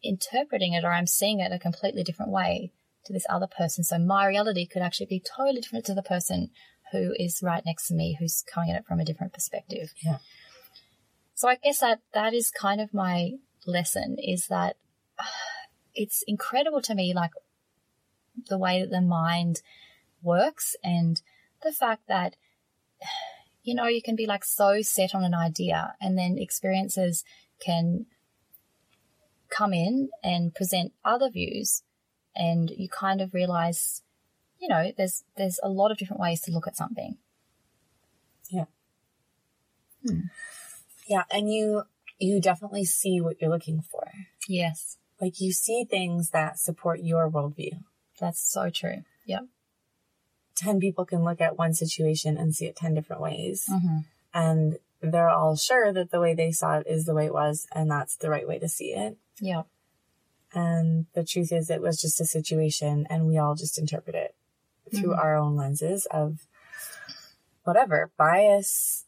interpreting 0.04 0.74
it 0.74 0.84
or 0.84 0.94
I'm 0.94 1.08
seeing 1.08 1.40
it 1.40 1.52
a 1.52 1.60
completely 1.60 2.04
different 2.04 2.32
way 2.32 2.72
to 3.06 3.14
this 3.14 3.26
other 3.30 3.48
person. 3.48 3.84
So 3.84 3.98
my 3.98 4.26
reality 4.26 4.66
could 4.66 4.82
actually 4.82 5.06
be 5.08 5.22
totally 5.22 5.62
different 5.62 5.86
to 5.86 5.94
the 5.94 6.04
person 6.04 6.50
who 6.92 7.14
is 7.18 7.42
right 7.42 7.64
next 7.66 7.88
to 7.88 7.94
me, 7.94 8.18
who's 8.20 8.44
coming 8.52 8.72
at 8.72 8.78
it 8.78 8.86
from 8.86 9.00
a 9.00 9.06
different 9.06 9.34
perspective. 9.34 9.94
Yeah. 10.04 10.18
So 11.34 11.48
I 11.48 11.56
guess 11.56 11.80
that 11.80 12.00
that 12.14 12.34
is 12.34 12.52
kind 12.52 12.80
of 12.80 12.94
my 12.94 13.34
lesson 13.66 14.18
is 14.20 14.48
that 14.48 14.78
it's 15.96 16.24
incredible 16.28 16.82
to 16.84 16.96
me, 16.96 17.14
like 17.14 17.32
the 18.50 18.58
way 18.58 18.82
that 18.82 18.92
the 18.92 19.02
mind 19.02 19.62
works 20.22 20.76
and 20.84 21.22
the 21.64 21.72
fact 21.72 22.08
that, 22.08 22.36
you 23.64 23.74
know, 23.74 23.88
you 23.88 24.02
can 24.02 24.16
be 24.16 24.26
like 24.26 24.46
so 24.46 24.82
set 24.82 25.16
on 25.16 25.24
an 25.24 25.34
idea 25.34 25.96
and 26.00 26.18
then 26.18 26.38
experiences 26.38 27.24
can 27.60 28.06
come 29.50 29.74
in 29.74 30.10
and 30.24 30.54
present 30.54 30.94
other 31.04 31.30
views 31.30 31.84
and 32.36 32.70
you 32.70 32.90
kind 32.90 33.22
of 33.22 33.34
realize, 33.34 34.02
you 34.60 34.68
know, 34.68 34.92
there's, 34.98 35.24
there's 35.38 35.60
a 35.64 35.70
lot 35.70 35.92
of 35.92 35.98
different 35.98 36.22
ways 36.22 36.42
to 36.42 36.52
look 36.52 36.68
at 36.68 36.76
something. 36.76 37.18
Yeah. 38.50 38.66
Hmm. 40.06 40.20
Yeah. 41.08 41.24
And 41.32 41.52
you, 41.52 41.84
you 42.20 42.42
definitely 42.42 42.86
see 42.86 43.20
what 43.22 43.42
you're 43.42 43.50
looking 43.50 43.82
for. 43.82 44.12
Yes. 44.48 44.98
Like 45.20 45.40
you 45.40 45.52
see 45.52 45.86
things 45.86 46.32
that 46.32 46.60
support 46.60 47.00
your 47.02 47.30
worldview. 47.30 47.84
That's 48.20 48.40
so 48.40 48.70
true. 48.70 49.04
Yep. 49.26 49.46
10 50.56 50.80
people 50.80 51.06
can 51.06 51.24
look 51.24 51.42
at 51.42 51.58
one 51.58 51.74
situation 51.74 52.38
and 52.38 52.56
see 52.56 52.66
it 52.66 52.76
10 52.76 52.94
different 52.94 53.22
ways. 53.22 53.66
Mm-hmm. 53.70 54.00
And 54.34 54.78
they're 55.02 55.30
all 55.30 55.56
sure 55.56 55.92
that 55.94 56.12
the 56.12 56.20
way 56.20 56.34
they 56.34 56.52
saw 56.52 56.80
it 56.80 56.88
is 56.88 57.06
the 57.06 57.14
way 57.14 57.26
it 57.26 57.34
was 57.34 57.68
and 57.74 57.90
that's 57.90 58.16
the 58.16 58.30
right 58.30 58.48
way 58.48 58.60
to 58.60 58.70
see 58.70 58.94
it. 58.94 59.18
Yeah. 59.40 59.64
And 60.56 61.06
the 61.14 61.26
truth 61.26 61.52
is, 61.52 61.70
it 61.70 61.82
was 61.82 62.00
just 62.00 62.22
a 62.22 62.26
situation 62.26 63.06
and 63.10 63.28
we 63.28 63.38
all 63.38 63.56
just 63.56 63.78
interpret 63.78 64.16
it 64.16 64.36
through 64.92 65.10
mm-hmm. 65.10 65.20
our 65.20 65.36
own 65.36 65.56
lenses 65.56 66.08
of 66.10 66.48
whatever 67.64 68.12
bias, 68.18 69.06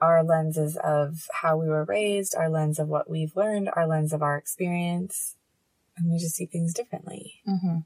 our 0.00 0.24
lenses 0.24 0.78
of 0.82 1.26
how 1.42 1.56
we 1.56 1.68
were 1.68 1.84
raised, 1.84 2.34
our 2.34 2.48
lens 2.48 2.78
of 2.78 2.88
what 2.88 3.10
we've 3.10 3.36
learned, 3.36 3.68
our 3.76 3.86
lens 3.86 4.12
of 4.12 4.22
our 4.22 4.38
experience. 4.38 5.36
And 5.98 6.10
we 6.10 6.18
just 6.18 6.36
see 6.36 6.46
things 6.46 6.72
differently. 6.72 7.34
Mm-hmm. 7.46 7.78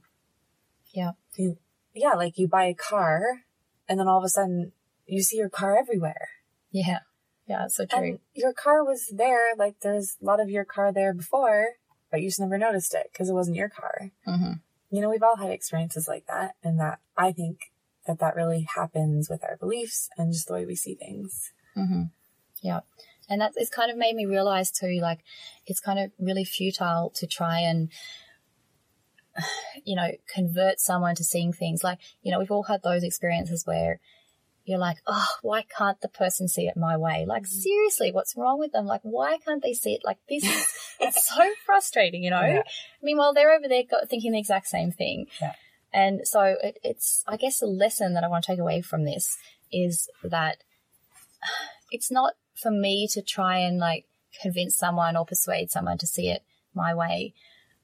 Yeah. 0.92 1.12
You, 1.36 1.58
yeah. 1.94 2.12
Like 2.12 2.38
you 2.38 2.46
buy 2.46 2.64
a 2.66 2.74
car 2.74 3.42
and 3.88 3.98
then 3.98 4.06
all 4.06 4.18
of 4.18 4.24
a 4.24 4.28
sudden 4.28 4.72
you 5.06 5.22
see 5.22 5.36
your 5.36 5.48
car 5.48 5.76
everywhere. 5.76 6.28
Yeah. 6.70 7.00
Yeah. 7.48 7.66
So 7.66 7.86
true. 7.86 7.98
And 7.98 8.18
your 8.34 8.52
car 8.52 8.84
was 8.84 9.12
there. 9.12 9.56
Like 9.56 9.80
there's 9.80 10.16
a 10.22 10.24
lot 10.24 10.40
of 10.40 10.48
your 10.48 10.64
car 10.64 10.92
there 10.92 11.12
before, 11.12 11.70
but 12.10 12.20
you 12.20 12.28
just 12.28 12.40
never 12.40 12.58
noticed 12.58 12.94
it 12.94 13.08
because 13.12 13.28
it 13.28 13.34
wasn't 13.34 13.56
your 13.56 13.68
car. 13.68 14.10
Mm-hmm. 14.26 14.52
You 14.90 15.00
know, 15.00 15.10
we've 15.10 15.22
all 15.22 15.36
had 15.36 15.50
experiences 15.50 16.08
like 16.08 16.26
that. 16.26 16.54
And 16.62 16.78
that 16.80 16.98
I 17.16 17.32
think 17.32 17.70
that 18.06 18.18
that 18.18 18.36
really 18.36 18.66
happens 18.74 19.28
with 19.30 19.44
our 19.44 19.56
beliefs 19.56 20.08
and 20.16 20.32
just 20.32 20.48
the 20.48 20.54
way 20.54 20.66
we 20.66 20.74
see 20.74 20.94
things. 20.94 21.52
Mm-hmm. 21.76 22.04
Yeah. 22.62 22.80
And 23.28 23.40
that 23.40 23.52
it's 23.56 23.70
kind 23.70 23.90
of 23.90 23.96
made 23.96 24.16
me 24.16 24.26
realize 24.26 24.70
too, 24.70 24.98
like, 25.00 25.20
it's 25.66 25.80
kind 25.80 25.98
of 25.98 26.10
really 26.18 26.44
futile 26.44 27.12
to 27.14 27.26
try 27.26 27.60
and, 27.60 27.90
you 29.84 29.94
know, 29.94 30.10
convert 30.32 30.80
someone 30.80 31.14
to 31.14 31.24
seeing 31.24 31.52
things. 31.52 31.84
Like, 31.84 32.00
you 32.22 32.32
know, 32.32 32.40
we've 32.40 32.50
all 32.50 32.64
had 32.64 32.82
those 32.82 33.04
experiences 33.04 33.64
where 33.64 34.00
you're 34.64 34.78
like, 34.78 34.98
oh, 35.06 35.26
why 35.42 35.64
can't 35.76 36.00
the 36.00 36.08
person 36.08 36.48
see 36.48 36.66
it 36.66 36.76
my 36.76 36.96
way? 36.96 37.24
Like, 37.26 37.44
mm-hmm. 37.44 37.60
seriously, 37.60 38.12
what's 38.12 38.36
wrong 38.36 38.58
with 38.58 38.72
them? 38.72 38.86
Like, 38.86 39.00
why 39.02 39.38
can't 39.38 39.62
they 39.62 39.72
see 39.72 39.94
it 39.94 40.02
like 40.04 40.18
this? 40.28 40.44
it's 41.00 41.28
so 41.28 41.42
frustrating, 41.64 42.22
you 42.22 42.30
know? 42.30 42.40
Yeah. 42.40 42.62
Meanwhile, 43.02 43.34
they're 43.34 43.52
over 43.52 43.68
there 43.68 43.82
thinking 44.08 44.32
the 44.32 44.38
exact 44.38 44.68
same 44.68 44.92
thing. 44.92 45.26
Yeah. 45.40 45.54
And 45.92 46.20
so 46.26 46.56
it, 46.62 46.78
it's, 46.82 47.24
I 47.26 47.36
guess, 47.36 47.58
the 47.58 47.66
lesson 47.66 48.14
that 48.14 48.24
I 48.24 48.28
want 48.28 48.44
to 48.44 48.52
take 48.52 48.60
away 48.60 48.80
from 48.80 49.04
this 49.04 49.36
is 49.72 50.08
that 50.22 50.58
it's 51.90 52.10
not 52.10 52.34
for 52.54 52.70
me 52.70 53.08
to 53.12 53.22
try 53.22 53.58
and 53.58 53.78
like 53.78 54.06
convince 54.40 54.76
someone 54.76 55.16
or 55.16 55.24
persuade 55.24 55.70
someone 55.70 55.98
to 55.98 56.06
see 56.06 56.28
it 56.28 56.42
my 56.74 56.94
way, 56.94 57.34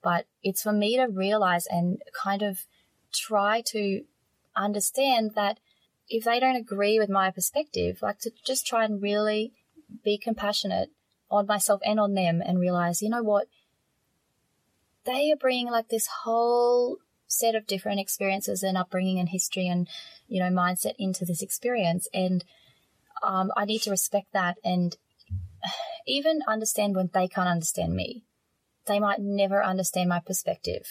but 0.02 0.26
it's 0.42 0.62
for 0.62 0.73
me 0.73 0.97
to 0.97 1.06
realize 1.06 1.66
and 1.66 2.00
kind 2.23 2.42
of 2.42 2.66
try 3.12 3.62
to 3.66 4.02
understand 4.54 5.33
that 5.35 5.59
if 6.08 6.25
they 6.25 6.40
don't 6.40 6.56
agree 6.56 6.98
with 6.98 7.08
my 7.08 7.30
perspective, 7.30 7.98
like 8.02 8.18
to 8.20 8.30
just 8.44 8.66
try 8.66 8.84
and 8.84 9.02
really 9.02 9.52
be 10.04 10.18
compassionate 10.18 10.90
on 11.30 11.46
myself 11.46 11.80
and 11.84 11.98
on 11.98 12.14
them 12.14 12.42
and 12.44 12.60
realize, 12.60 13.02
you 13.02 13.08
know 13.08 13.22
what? 13.22 13.48
They 15.04 15.30
are 15.32 15.36
bringing 15.36 15.70
like 15.70 15.88
this 15.88 16.08
whole 16.25 16.98
set 17.26 17.54
of 17.54 17.66
different 17.66 18.00
experiences 18.00 18.62
and 18.62 18.76
upbringing 18.76 19.18
and 19.18 19.28
history 19.28 19.66
and, 19.66 19.88
you 20.28 20.40
know, 20.40 20.50
mindset 20.50 20.94
into 20.98 21.25
this 21.25 21.42
experience. 21.42 22.08
And 22.14 22.44
um, 23.22 23.50
I 23.56 23.64
need 23.64 23.82
to 23.82 23.90
respect 23.90 24.32
that 24.32 24.56
and 24.64 24.96
even 26.06 26.40
understand 26.46 26.94
when 26.94 27.10
they 27.12 27.28
can't 27.28 27.48
understand 27.48 27.94
me. 27.94 28.25
They 28.86 29.00
might 29.00 29.20
never 29.20 29.64
understand 29.64 30.08
my 30.08 30.20
perspective 30.20 30.86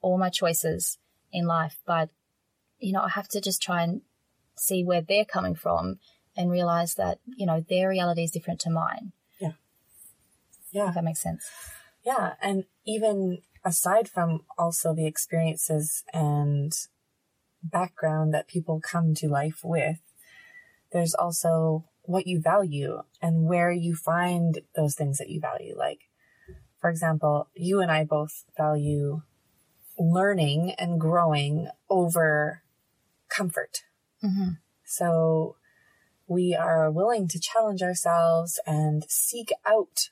or 0.00 0.18
my 0.18 0.30
choices 0.30 0.98
in 1.32 1.46
life, 1.46 1.76
but, 1.86 2.10
you 2.78 2.92
know, 2.92 3.02
I 3.02 3.10
have 3.10 3.28
to 3.28 3.40
just 3.40 3.62
try 3.62 3.82
and 3.82 4.02
see 4.56 4.84
where 4.84 5.02
they're 5.02 5.24
coming 5.24 5.54
from 5.54 5.98
and 6.36 6.50
realize 6.50 6.94
that, 6.94 7.18
you 7.26 7.46
know, 7.46 7.64
their 7.68 7.88
reality 7.88 8.24
is 8.24 8.30
different 8.30 8.60
to 8.60 8.70
mine. 8.70 9.12
Yeah. 9.40 9.52
Yeah. 10.72 10.88
If 10.88 10.94
that 10.94 11.04
makes 11.04 11.22
sense. 11.22 11.44
Yeah. 12.04 12.34
And 12.42 12.64
even 12.84 13.38
aside 13.64 14.08
from 14.08 14.40
also 14.58 14.94
the 14.94 15.06
experiences 15.06 16.04
and 16.12 16.72
background 17.62 18.34
that 18.34 18.48
people 18.48 18.80
come 18.80 19.14
to 19.14 19.28
life 19.28 19.60
with, 19.64 20.00
there's 20.92 21.14
also 21.14 21.84
what 22.02 22.26
you 22.26 22.40
value 22.40 23.02
and 23.22 23.46
where 23.46 23.72
you 23.72 23.94
find 23.94 24.60
those 24.76 24.94
things 24.94 25.18
that 25.18 25.30
you 25.30 25.40
value. 25.40 25.74
Like, 25.76 26.00
for 26.80 26.90
example, 26.90 27.48
you 27.54 27.80
and 27.80 27.90
I 27.90 28.04
both 28.04 28.44
value 28.56 29.22
learning 29.98 30.72
and 30.72 31.00
growing 31.00 31.68
over 31.88 32.62
comfort. 33.28 33.84
Mm-hmm. 34.24 34.50
So 34.84 35.56
we 36.26 36.54
are 36.54 36.90
willing 36.90 37.28
to 37.28 37.38
challenge 37.38 37.82
ourselves 37.82 38.58
and 38.66 39.04
seek 39.08 39.50
out 39.66 40.10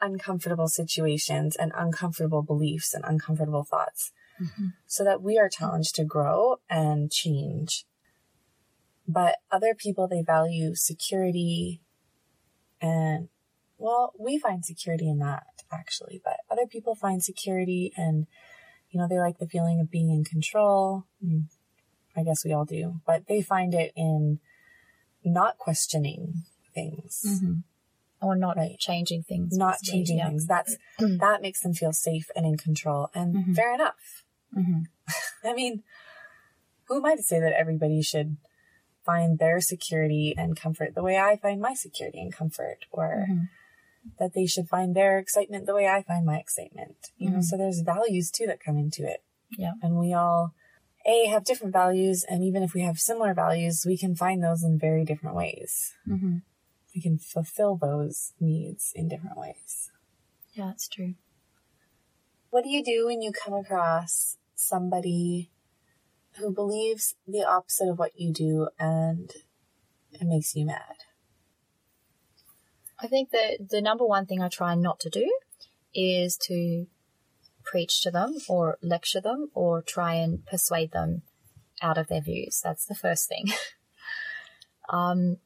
uncomfortable 0.00 0.68
situations 0.68 1.56
and 1.56 1.72
uncomfortable 1.76 2.42
beliefs 2.42 2.94
and 2.94 3.04
uncomfortable 3.06 3.64
thoughts 3.64 4.12
mm-hmm. 4.40 4.68
so 4.86 5.04
that 5.04 5.22
we 5.22 5.38
are 5.38 5.48
challenged 5.48 5.94
to 5.96 6.04
grow 6.04 6.56
and 6.68 7.10
change. 7.10 7.84
But 9.06 9.36
other 9.50 9.74
people, 9.74 10.08
they 10.08 10.22
value 10.22 10.74
security 10.74 11.82
and, 12.80 13.28
well, 13.78 14.12
we 14.18 14.38
find 14.38 14.64
security 14.64 15.08
in 15.08 15.18
that 15.18 15.44
actually, 15.72 16.20
but 16.24 16.38
other 16.50 16.66
people 16.66 16.94
find 16.94 17.22
security 17.22 17.92
and, 17.96 18.26
you 18.90 19.00
know, 19.00 19.08
they 19.08 19.18
like 19.18 19.38
the 19.38 19.48
feeling 19.48 19.80
of 19.80 19.90
being 19.90 20.10
in 20.10 20.24
control. 20.24 21.04
I 22.16 22.22
guess 22.22 22.44
we 22.44 22.52
all 22.52 22.64
do, 22.64 23.00
but 23.06 23.26
they 23.26 23.42
find 23.42 23.74
it 23.74 23.92
in 23.96 24.40
not 25.24 25.58
questioning 25.58 26.44
things. 26.74 27.22
Mm-hmm 27.26 27.60
or 28.24 28.36
not 28.36 28.56
right. 28.56 28.78
changing 28.78 29.22
things. 29.22 29.56
Not 29.56 29.82
changing 29.82 30.18
yeah. 30.18 30.28
things. 30.28 30.46
That's 30.46 30.76
that 30.98 31.42
makes 31.42 31.60
them 31.60 31.74
feel 31.74 31.92
safe 31.92 32.30
and 32.34 32.46
in 32.46 32.56
control. 32.56 33.10
And 33.14 33.34
mm-hmm. 33.34 33.52
fair 33.52 33.74
enough. 33.74 34.24
Mm-hmm. 34.56 34.82
I 35.48 35.52
mean, 35.52 35.82
who 36.88 36.96
am 36.96 37.04
I 37.04 37.16
to 37.16 37.22
say 37.22 37.40
that 37.40 37.52
everybody 37.52 38.02
should 38.02 38.36
find 39.04 39.38
their 39.38 39.60
security 39.60 40.34
and 40.36 40.58
comfort 40.58 40.94
the 40.94 41.02
way 41.02 41.18
I 41.18 41.36
find 41.36 41.60
my 41.60 41.74
security 41.74 42.20
and 42.20 42.32
comfort, 42.32 42.86
or 42.90 43.26
mm-hmm. 43.28 43.44
that 44.18 44.32
they 44.34 44.46
should 44.46 44.68
find 44.68 44.96
their 44.96 45.18
excitement 45.18 45.66
the 45.66 45.74
way 45.74 45.86
I 45.86 46.02
find 46.02 46.24
my 46.24 46.38
excitement? 46.38 47.10
You 47.18 47.28
know, 47.28 47.36
mm-hmm. 47.36 47.42
so 47.42 47.56
there's 47.56 47.80
values 47.80 48.30
too 48.30 48.46
that 48.46 48.64
come 48.64 48.78
into 48.78 49.04
it. 49.04 49.22
Yeah, 49.56 49.72
and 49.82 49.96
we 49.96 50.14
all. 50.14 50.54
A 51.06 51.26
have 51.26 51.44
different 51.44 51.72
values, 51.72 52.24
and 52.28 52.42
even 52.42 52.62
if 52.62 52.72
we 52.72 52.80
have 52.82 52.98
similar 52.98 53.34
values, 53.34 53.84
we 53.86 53.98
can 53.98 54.16
find 54.16 54.42
those 54.42 54.62
in 54.62 54.78
very 54.78 55.04
different 55.04 55.36
ways. 55.36 55.92
Mm-hmm 56.08 56.38
we 56.94 57.00
can 57.00 57.18
fulfill 57.18 57.76
those 57.76 58.32
needs 58.38 58.92
in 58.94 59.08
different 59.08 59.36
ways. 59.36 59.90
Yeah, 60.52 60.66
that's 60.66 60.88
true. 60.88 61.14
What 62.50 62.62
do 62.62 62.70
you 62.70 62.84
do 62.84 63.06
when 63.06 63.20
you 63.20 63.32
come 63.32 63.54
across 63.54 64.36
somebody 64.54 65.50
who 66.38 66.52
believes 66.52 67.16
the 67.26 67.42
opposite 67.42 67.88
of 67.88 67.98
what 67.98 68.18
you 68.18 68.32
do 68.32 68.68
and 68.78 69.30
it 70.12 70.22
makes 70.22 70.54
you 70.54 70.66
mad? 70.66 70.96
I 73.00 73.08
think 73.08 73.30
that 73.30 73.70
the 73.70 73.82
number 73.82 74.06
one 74.06 74.26
thing 74.26 74.40
I 74.40 74.48
try 74.48 74.76
not 74.76 75.00
to 75.00 75.10
do 75.10 75.28
is 75.92 76.36
to 76.44 76.86
preach 77.74 78.02
to 78.02 78.10
them 78.12 78.36
or 78.48 78.78
lecture 78.82 79.20
them 79.20 79.50
or 79.52 79.82
try 79.82 80.14
and 80.14 80.46
persuade 80.46 80.92
them 80.92 81.22
out 81.82 81.98
of 81.98 82.06
their 82.06 82.20
views. 82.20 82.60
That's 82.62 82.86
the 82.86 82.94
first 82.94 83.28
thing. 83.28 83.46
um, 84.88 85.38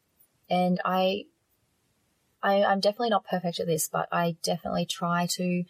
and 0.50 0.78
I, 0.84 1.24
I, 2.42 2.62
I'm 2.64 2.80
definitely 2.80 3.08
not 3.08 3.24
perfect 3.24 3.60
at 3.60 3.66
this, 3.66 3.88
but 3.88 4.10
I 4.12 4.36
definitely 4.42 4.84
try 4.84 5.26
to 5.36 5.64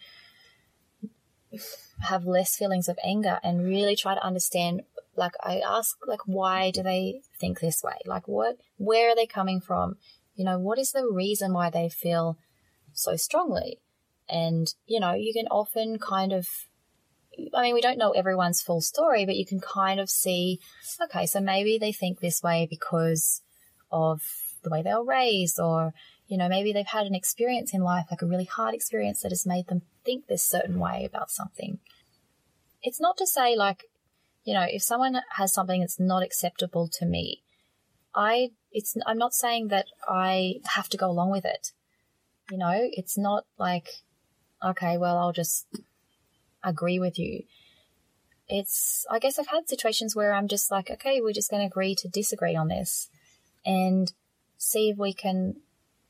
have 2.01 2.25
less 2.25 2.57
feelings 2.57 2.89
of 2.89 2.99
anger 3.05 3.39
and 3.41 3.63
really 3.63 3.95
try 3.95 4.15
to 4.15 4.23
understand 4.23 4.81
like 5.15 5.35
I 5.41 5.61
ask 5.65 5.97
like 6.05 6.25
why 6.25 6.71
do 6.71 6.83
they 6.83 7.21
think 7.39 7.61
this 7.61 7.81
way? 7.81 7.99
Like 8.05 8.27
what 8.27 8.57
where 8.75 9.11
are 9.11 9.15
they 9.15 9.25
coming 9.25 9.61
from? 9.61 9.95
You 10.35 10.43
know, 10.43 10.59
what 10.59 10.77
is 10.77 10.91
the 10.91 11.07
reason 11.09 11.53
why 11.53 11.69
they 11.69 11.87
feel 11.87 12.37
so 12.91 13.15
strongly? 13.15 13.79
And, 14.29 14.73
you 14.85 14.99
know, 14.99 15.13
you 15.13 15.33
can 15.33 15.47
often 15.47 15.97
kind 15.99 16.31
of 16.31 16.47
I 17.55 17.63
mean, 17.63 17.73
we 17.73 17.81
don't 17.81 17.97
know 17.97 18.11
everyone's 18.11 18.61
full 18.61 18.81
story, 18.81 19.25
but 19.25 19.35
you 19.35 19.45
can 19.45 19.59
kind 19.59 19.99
of 19.99 20.09
see, 20.09 20.59
okay, 21.01 21.25
so 21.25 21.39
maybe 21.39 21.77
they 21.77 21.91
think 21.91 22.19
this 22.19 22.43
way 22.43 22.67
because 22.69 23.41
of 23.91 24.21
the 24.63 24.69
way 24.69 24.81
they 24.81 24.93
were 24.93 25.05
raised, 25.05 25.59
or, 25.59 25.93
you 26.27 26.37
know, 26.37 26.49
maybe 26.49 26.73
they've 26.73 26.85
had 26.85 27.05
an 27.05 27.15
experience 27.15 27.73
in 27.73 27.81
life, 27.81 28.07
like 28.11 28.21
a 28.21 28.25
really 28.25 28.45
hard 28.45 28.73
experience 28.73 29.21
that 29.21 29.31
has 29.31 29.45
made 29.45 29.67
them 29.67 29.83
think 30.03 30.27
this 30.27 30.43
certain 30.43 30.79
way 30.79 31.05
about 31.05 31.31
something. 31.31 31.79
It's 32.81 32.99
not 32.99 33.17
to 33.17 33.27
say, 33.27 33.55
like, 33.55 33.85
you 34.43 34.53
know, 34.53 34.65
if 34.67 34.83
someone 34.83 35.15
has 35.35 35.53
something 35.53 35.81
that's 35.81 35.99
not 35.99 36.23
acceptable 36.23 36.89
to 36.99 37.05
me, 37.05 37.43
I, 38.13 38.49
it's, 38.71 38.95
I'm 39.05 39.17
not 39.17 39.33
saying 39.33 39.67
that 39.69 39.85
I 40.07 40.55
have 40.75 40.89
to 40.89 40.97
go 40.97 41.09
along 41.09 41.31
with 41.31 41.45
it. 41.45 41.71
You 42.51 42.57
know, 42.57 42.73
it's 42.73 43.17
not 43.17 43.45
like, 43.57 43.87
okay, 44.63 44.97
well, 44.97 45.17
I'll 45.17 45.33
just 45.33 45.67
agree 46.63 46.99
with 46.99 47.17
you. 47.17 47.43
It's, 48.47 49.05
I 49.09 49.19
guess 49.19 49.37
I've 49.37 49.47
had 49.47 49.69
situations 49.69 50.15
where 50.15 50.33
I'm 50.33 50.47
just 50.47 50.71
like, 50.71 50.89
okay, 50.89 51.21
we're 51.21 51.33
just 51.33 51.51
going 51.51 51.61
to 51.61 51.67
agree 51.67 51.95
to 51.95 52.07
disagree 52.07 52.55
on 52.55 52.67
this 52.67 53.09
and 53.65 54.11
see 54.57 54.89
if 54.89 54.97
we 54.97 55.13
can, 55.13 55.57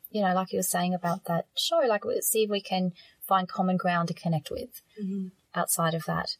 you 0.10 0.22
know, 0.22 0.34
like 0.34 0.54
you 0.54 0.60
were 0.60 0.64
saying 0.64 0.94
about 0.94 1.26
that 1.26 1.48
show, 1.56 1.80
like 1.80 2.04
see 2.22 2.44
if 2.44 2.50
we 2.50 2.62
can 2.62 2.94
find 3.22 3.48
common 3.50 3.78
ground 3.78 4.08
to 4.08 4.14
connect 4.14 4.50
with 4.50 4.82
mm-hmm. 5.02 5.28
outside 5.54 5.94
of 5.94 6.06
that. 6.06 6.38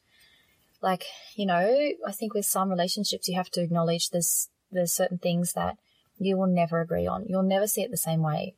Like, 0.82 1.06
you 1.36 1.46
know, 1.46 1.92
I 2.08 2.12
think 2.14 2.34
with 2.34 2.46
some 2.46 2.70
relationships, 2.70 3.28
you 3.28 3.36
have 3.36 3.52
to 3.52 3.62
acknowledge 3.62 4.10
there's, 4.10 4.48
there's 4.72 4.94
certain 4.94 5.18
things 5.18 5.54
that 5.54 5.78
you 6.18 6.38
will 6.38 6.48
never 6.48 6.80
agree 6.80 7.08
on. 7.08 7.26
You'll 7.28 7.44
never 7.44 7.68
see 7.68 7.82
it 7.82 7.92
the 7.92 7.98
same 7.98 8.22
way. 8.22 8.56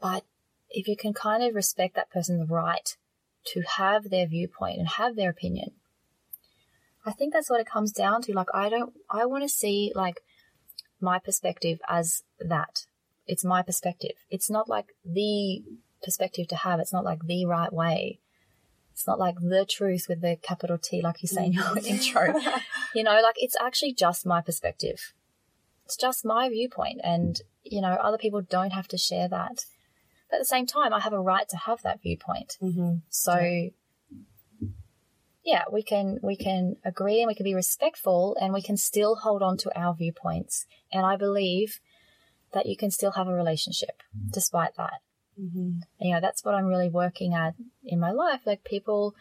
But 0.00 0.24
if 0.74 0.88
you 0.88 0.96
can 0.96 1.12
kind 1.12 1.42
of 1.42 1.54
respect 1.54 1.94
that 1.94 2.10
person's 2.10 2.48
right 2.50 2.96
to 3.44 3.62
have 3.76 4.10
their 4.10 4.26
viewpoint 4.26 4.78
and 4.78 4.88
have 4.88 5.16
their 5.16 5.30
opinion. 5.30 5.72
I 7.04 7.12
think 7.12 7.32
that's 7.32 7.50
what 7.50 7.60
it 7.60 7.66
comes 7.66 7.92
down 7.92 8.22
to. 8.22 8.32
Like, 8.32 8.48
I 8.54 8.68
don't, 8.68 8.92
I 9.10 9.26
want 9.26 9.42
to 9.42 9.48
see 9.48 9.92
like 9.94 10.20
my 11.00 11.18
perspective 11.18 11.80
as 11.88 12.22
that. 12.38 12.86
It's 13.26 13.44
my 13.44 13.62
perspective. 13.62 14.12
It's 14.30 14.50
not 14.50 14.68
like 14.68 14.94
the 15.04 15.62
perspective 16.02 16.48
to 16.48 16.56
have. 16.56 16.80
It's 16.80 16.92
not 16.92 17.04
like 17.04 17.26
the 17.26 17.46
right 17.46 17.72
way. 17.72 18.20
It's 18.92 19.06
not 19.06 19.18
like 19.18 19.36
the 19.40 19.66
truth 19.68 20.06
with 20.08 20.20
the 20.20 20.36
capital 20.42 20.78
T, 20.78 21.00
like 21.02 21.22
you 21.22 21.28
say 21.28 21.46
in 21.46 21.52
your 21.52 21.64
mm. 21.64 21.84
intro. 21.86 22.34
You 22.94 23.02
know, 23.02 23.18
like 23.22 23.36
it's 23.38 23.56
actually 23.58 23.94
just 23.94 24.26
my 24.26 24.42
perspective. 24.42 25.14
It's 25.86 25.96
just 25.96 26.26
my 26.26 26.50
viewpoint. 26.50 27.00
And, 27.02 27.40
you 27.64 27.80
know, 27.80 27.94
other 27.94 28.18
people 28.18 28.42
don't 28.42 28.72
have 28.72 28.86
to 28.88 28.98
share 28.98 29.28
that. 29.28 29.64
But 30.32 30.38
at 30.38 30.40
the 30.40 30.46
same 30.46 30.64
time, 30.64 30.94
I 30.94 31.00
have 31.00 31.12
a 31.12 31.20
right 31.20 31.46
to 31.50 31.58
have 31.58 31.82
that 31.82 32.00
viewpoint. 32.00 32.56
Mm-hmm. 32.62 32.94
So, 33.10 33.38
yeah. 33.38 34.68
yeah, 35.44 35.64
we 35.70 35.82
can 35.82 36.18
we 36.22 36.36
can 36.36 36.76
agree 36.86 37.20
and 37.20 37.28
we 37.28 37.34
can 37.34 37.44
be 37.44 37.54
respectful, 37.54 38.34
and 38.40 38.54
we 38.54 38.62
can 38.62 38.78
still 38.78 39.16
hold 39.16 39.42
on 39.42 39.58
to 39.58 39.78
our 39.78 39.94
viewpoints. 39.94 40.64
And 40.90 41.04
I 41.04 41.16
believe 41.16 41.80
that 42.54 42.64
you 42.64 42.78
can 42.78 42.90
still 42.90 43.12
have 43.12 43.28
a 43.28 43.34
relationship 43.34 44.02
despite 44.30 44.74
that. 44.78 45.02
Mm-hmm. 45.38 45.80
You 46.00 46.14
know, 46.14 46.20
that's 46.22 46.42
what 46.46 46.54
I'm 46.54 46.64
really 46.64 46.88
working 46.88 47.34
at 47.34 47.52
in 47.84 48.00
my 48.00 48.10
life. 48.10 48.40
Like 48.46 48.64
people 48.64 49.14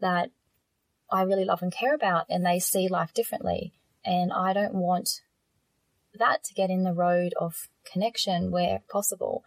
that 0.00 0.30
I 1.12 1.20
really 1.20 1.44
love 1.44 1.60
and 1.60 1.70
care 1.70 1.94
about, 1.94 2.24
and 2.30 2.46
they 2.46 2.60
see 2.60 2.88
life 2.88 3.12
differently. 3.12 3.74
And 4.06 4.32
I 4.32 4.54
don't 4.54 4.74
want 4.74 5.20
that 6.14 6.44
to 6.44 6.54
get 6.54 6.70
in 6.70 6.82
the 6.84 6.94
road 6.94 7.34
of 7.38 7.68
connection 7.84 8.50
where 8.50 8.80
possible. 8.88 9.44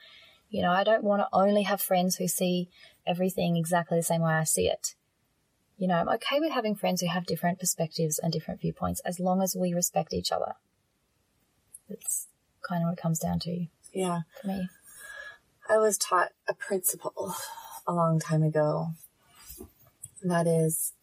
You 0.49 0.63
know, 0.63 0.71
I 0.71 0.83
don't 0.83 1.03
want 1.03 1.21
to 1.21 1.27
only 1.31 1.63
have 1.63 1.81
friends 1.81 2.15
who 2.15 2.27
see 2.27 2.69
everything 3.05 3.55
exactly 3.55 3.97
the 3.97 4.03
same 4.03 4.21
way 4.21 4.33
I 4.33 4.43
see 4.43 4.67
it. 4.67 4.95
You 5.77 5.87
know, 5.87 5.95
I'm 5.95 6.09
okay 6.09 6.39
with 6.39 6.51
having 6.51 6.75
friends 6.75 7.01
who 7.01 7.07
have 7.07 7.25
different 7.25 7.59
perspectives 7.59 8.19
and 8.19 8.33
different 8.33 8.59
viewpoints 8.59 8.99
as 9.05 9.19
long 9.19 9.41
as 9.41 9.55
we 9.55 9.73
respect 9.73 10.13
each 10.13 10.31
other. 10.31 10.55
That's 11.87 12.27
kind 12.67 12.83
of 12.83 12.87
what 12.87 12.99
it 12.99 13.01
comes 13.01 13.19
down 13.19 13.39
to. 13.39 13.67
Yeah. 13.93 14.21
For 14.41 14.47
me. 14.47 14.69
I 15.69 15.77
was 15.77 15.97
taught 15.97 16.31
a 16.47 16.53
principle 16.53 17.35
a 17.87 17.93
long 17.93 18.19
time 18.19 18.43
ago. 18.43 18.89
That 20.21 20.47
is, 20.47 20.93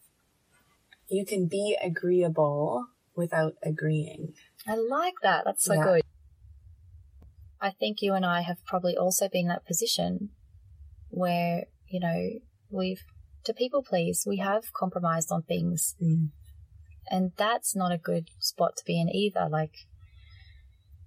you 1.09 1.25
can 1.25 1.47
be 1.47 1.77
agreeable 1.83 2.89
without 3.15 3.55
agreeing. 3.63 4.35
I 4.67 4.75
like 4.75 5.15
that. 5.23 5.45
That's 5.45 5.65
so 5.65 5.75
yeah. 5.75 5.85
good. 5.85 6.03
I 7.61 7.71
think 7.71 7.99
you 8.01 8.15
and 8.15 8.25
I 8.25 8.43
have 8.43 8.65
probably 8.67 8.97
also 8.97 9.29
been 9.29 9.43
in 9.43 9.49
that 9.49 9.67
position 9.67 10.31
where, 11.09 11.65
you 11.89 12.01
know, 12.01 12.31
we've, 12.71 13.03
to 13.45 13.55
people 13.55 13.83
please, 13.83 14.25
we 14.27 14.39
have 14.39 14.73
compromised 14.79 15.31
on 15.31 15.43
things. 15.43 15.95
Mm. 16.03 16.31
And 17.09 17.33
that's 17.37 17.77
not 17.77 17.93
a 17.93 17.99
good 17.99 18.29
spot 18.41 18.77
to 18.77 18.85
be 18.85 19.01
in 19.01 19.09
either. 19.09 19.49
Like, 19.49 19.73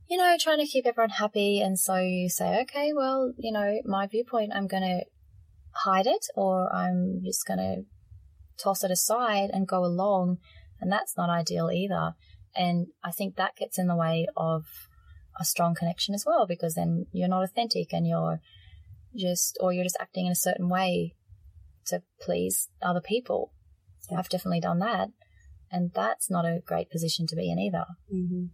you 0.10 0.18
know, 0.18 0.38
trying 0.40 0.60
to 0.60 0.66
keep 0.66 0.88
everyone 0.88 1.12
happy. 1.12 1.62
And 1.62 1.78
so 1.78 1.98
you 1.98 2.30
say, 2.30 2.62
okay, 2.62 2.92
well, 2.96 3.34
you 3.38 3.52
know, 3.52 3.82
my 3.86 4.08
viewpoint, 4.08 4.52
I'm 4.56 4.68
going 4.68 4.84
to 4.84 5.02
hide 5.84 6.08
it 6.08 6.26
or 6.36 6.74
I'm 6.74 7.22
just 7.24 7.46
going 7.46 7.60
to 7.60 7.84
toss 8.62 8.84
it 8.84 8.92
aside 8.92 9.52
and 9.54 9.68
go 9.68 9.86
along. 9.86 10.38
And 10.82 10.92
that's 10.92 11.16
not 11.16 11.30
ideal 11.30 11.70
either. 11.72 12.14
And 12.56 12.88
I 13.04 13.12
think 13.12 13.36
that 13.36 13.56
gets 13.56 13.78
in 13.78 13.88
the 13.88 13.96
way 13.96 14.26
of 14.36 14.64
a 15.40 15.46
strong 15.46 15.74
connection 15.74 16.14
as 16.14 16.26
well 16.26 16.46
because 16.46 16.76
then 16.76 17.06
you're 17.12 17.30
not 17.30 17.44
authentic 17.44 17.94
and 17.94 18.06
you're 18.06 18.42
just 19.16 19.58
or 19.62 19.74
you're 19.74 19.86
just 19.86 19.98
acting 20.00 20.26
in 20.26 20.32
a 20.32 20.36
certain 20.36 20.70
way 20.70 21.16
to 21.88 22.04
please 22.22 22.70
other 22.82 23.02
people. 23.02 23.54
Yeah. 24.10 24.20
I've 24.20 24.30
definitely 24.30 24.62
done 24.62 24.80
that, 24.80 25.10
and 25.72 25.92
that's 25.94 26.30
not 26.30 26.46
a 26.46 26.62
great 26.66 26.90
position 26.90 27.28
to 27.28 27.36
be 27.36 27.50
in 27.52 27.60
either. 27.60 27.86
Mm-hmm. 28.14 28.46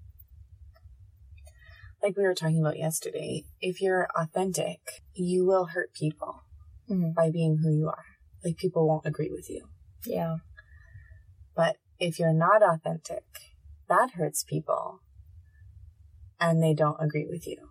Like 2.04 2.18
we 2.18 2.24
were 2.24 2.36
talking 2.36 2.60
about 2.60 2.78
yesterday, 2.78 3.46
if 3.62 3.82
you're 3.82 4.08
authentic, 4.16 4.80
you 5.14 5.46
will 5.46 5.68
hurt 5.68 5.94
people 5.94 6.44
mm-hmm. 6.90 7.12
by 7.16 7.32
being 7.32 7.60
who 7.64 7.72
you 7.72 7.88
are. 7.88 8.06
Like 8.44 8.58
people 8.58 8.88
won't 8.88 9.06
agree 9.06 9.32
with 9.32 9.50
you. 9.50 9.68
Yeah. 10.06 10.38
But 11.56 11.78
if 12.00 12.20
you're 12.20 12.34
not 12.34 12.62
authentic, 12.62 13.24
that 13.88 14.12
hurts 14.12 14.44
people 14.44 15.02
and 16.40 16.62
they 16.62 16.74
don't 16.74 16.98
agree 17.00 17.28
with 17.30 17.48
you. 17.48 17.70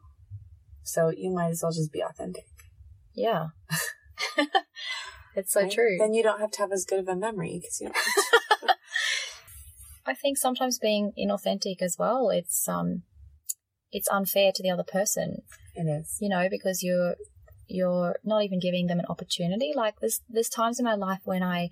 So 0.83 1.11
you 1.11 1.31
might 1.31 1.51
as 1.51 1.63
well 1.63 1.73
just 1.73 1.93
be 1.93 2.03
authentic. 2.03 2.47
Yeah. 3.15 3.49
it's 5.35 5.53
so 5.53 5.63
right? 5.63 5.71
true. 5.71 5.97
Then 5.99 6.15
you 6.15 6.23
don't 6.23 6.41
have 6.41 6.51
to 6.53 6.59
have 6.61 6.73
as 6.73 6.85
good 6.85 7.01
of 7.01 7.09
a 7.09 7.17
memory 7.17 7.59
because 7.61 7.81
you 7.81 7.91
I 10.07 10.15
think 10.15 10.37
sometimes 10.37 10.79
being 10.79 11.13
inauthentic 11.19 11.81
as 11.81 11.97
well, 11.99 12.29
it's 12.29 12.69
um 12.69 13.03
it's 13.91 14.09
unfair 14.11 14.53
to 14.55 14.63
the 14.63 14.71
other 14.71 14.85
person. 14.85 15.43
It 15.75 15.89
is. 15.89 16.19
You 16.21 16.29
know, 16.29 16.49
because 16.51 16.83
you're 16.83 17.17
you're 17.67 18.17
not 18.25 18.43
even 18.43 18.61
giving 18.61 18.87
them 18.87 18.99
an 18.99 19.07
opportunity. 19.09 19.73
Like 19.75 20.01
there's 20.01 20.21
there's 20.29 20.49
times 20.49 20.79
in 20.79 20.85
my 20.85 20.95
life 20.95 21.21
when 21.25 21.43
I 21.43 21.71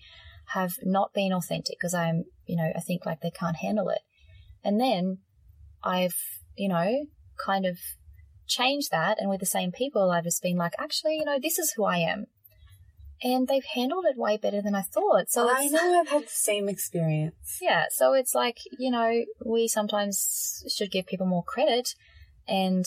have 0.54 0.74
not 0.82 1.12
been 1.12 1.32
authentic 1.32 1.76
because 1.78 1.94
I'm, 1.94 2.24
you 2.46 2.56
know, 2.56 2.72
I 2.74 2.80
think 2.80 3.06
like 3.06 3.20
they 3.20 3.30
can't 3.30 3.56
handle 3.56 3.88
it. 3.88 4.00
And 4.64 4.80
then 4.80 5.18
I've 5.82 6.16
you 6.56 6.68
know, 6.68 7.06
kind 7.44 7.66
of 7.66 7.78
change 8.46 8.88
that. 8.90 9.20
And 9.20 9.30
with 9.30 9.40
the 9.40 9.46
same 9.46 9.72
people, 9.72 10.10
I've 10.10 10.24
just 10.24 10.42
been 10.42 10.56
like, 10.56 10.74
actually, 10.78 11.16
you 11.16 11.24
know, 11.24 11.38
this 11.40 11.58
is 11.58 11.72
who 11.76 11.84
I 11.84 11.98
am. 11.98 12.26
And 13.24 13.46
they've 13.46 13.64
handled 13.64 14.04
it 14.06 14.18
way 14.18 14.36
better 14.36 14.60
than 14.60 14.74
I 14.74 14.82
thought. 14.82 15.30
So 15.30 15.48
I 15.48 15.68
know 15.68 16.00
I've 16.00 16.08
had 16.08 16.24
the 16.24 16.28
same 16.28 16.68
experience. 16.68 17.58
Yeah. 17.60 17.84
So 17.90 18.14
it's 18.14 18.34
like, 18.34 18.58
you 18.78 18.90
know, 18.90 19.24
we 19.44 19.68
sometimes 19.68 20.64
should 20.74 20.90
give 20.90 21.06
people 21.06 21.26
more 21.26 21.44
credit. 21.44 21.94
And 22.48 22.84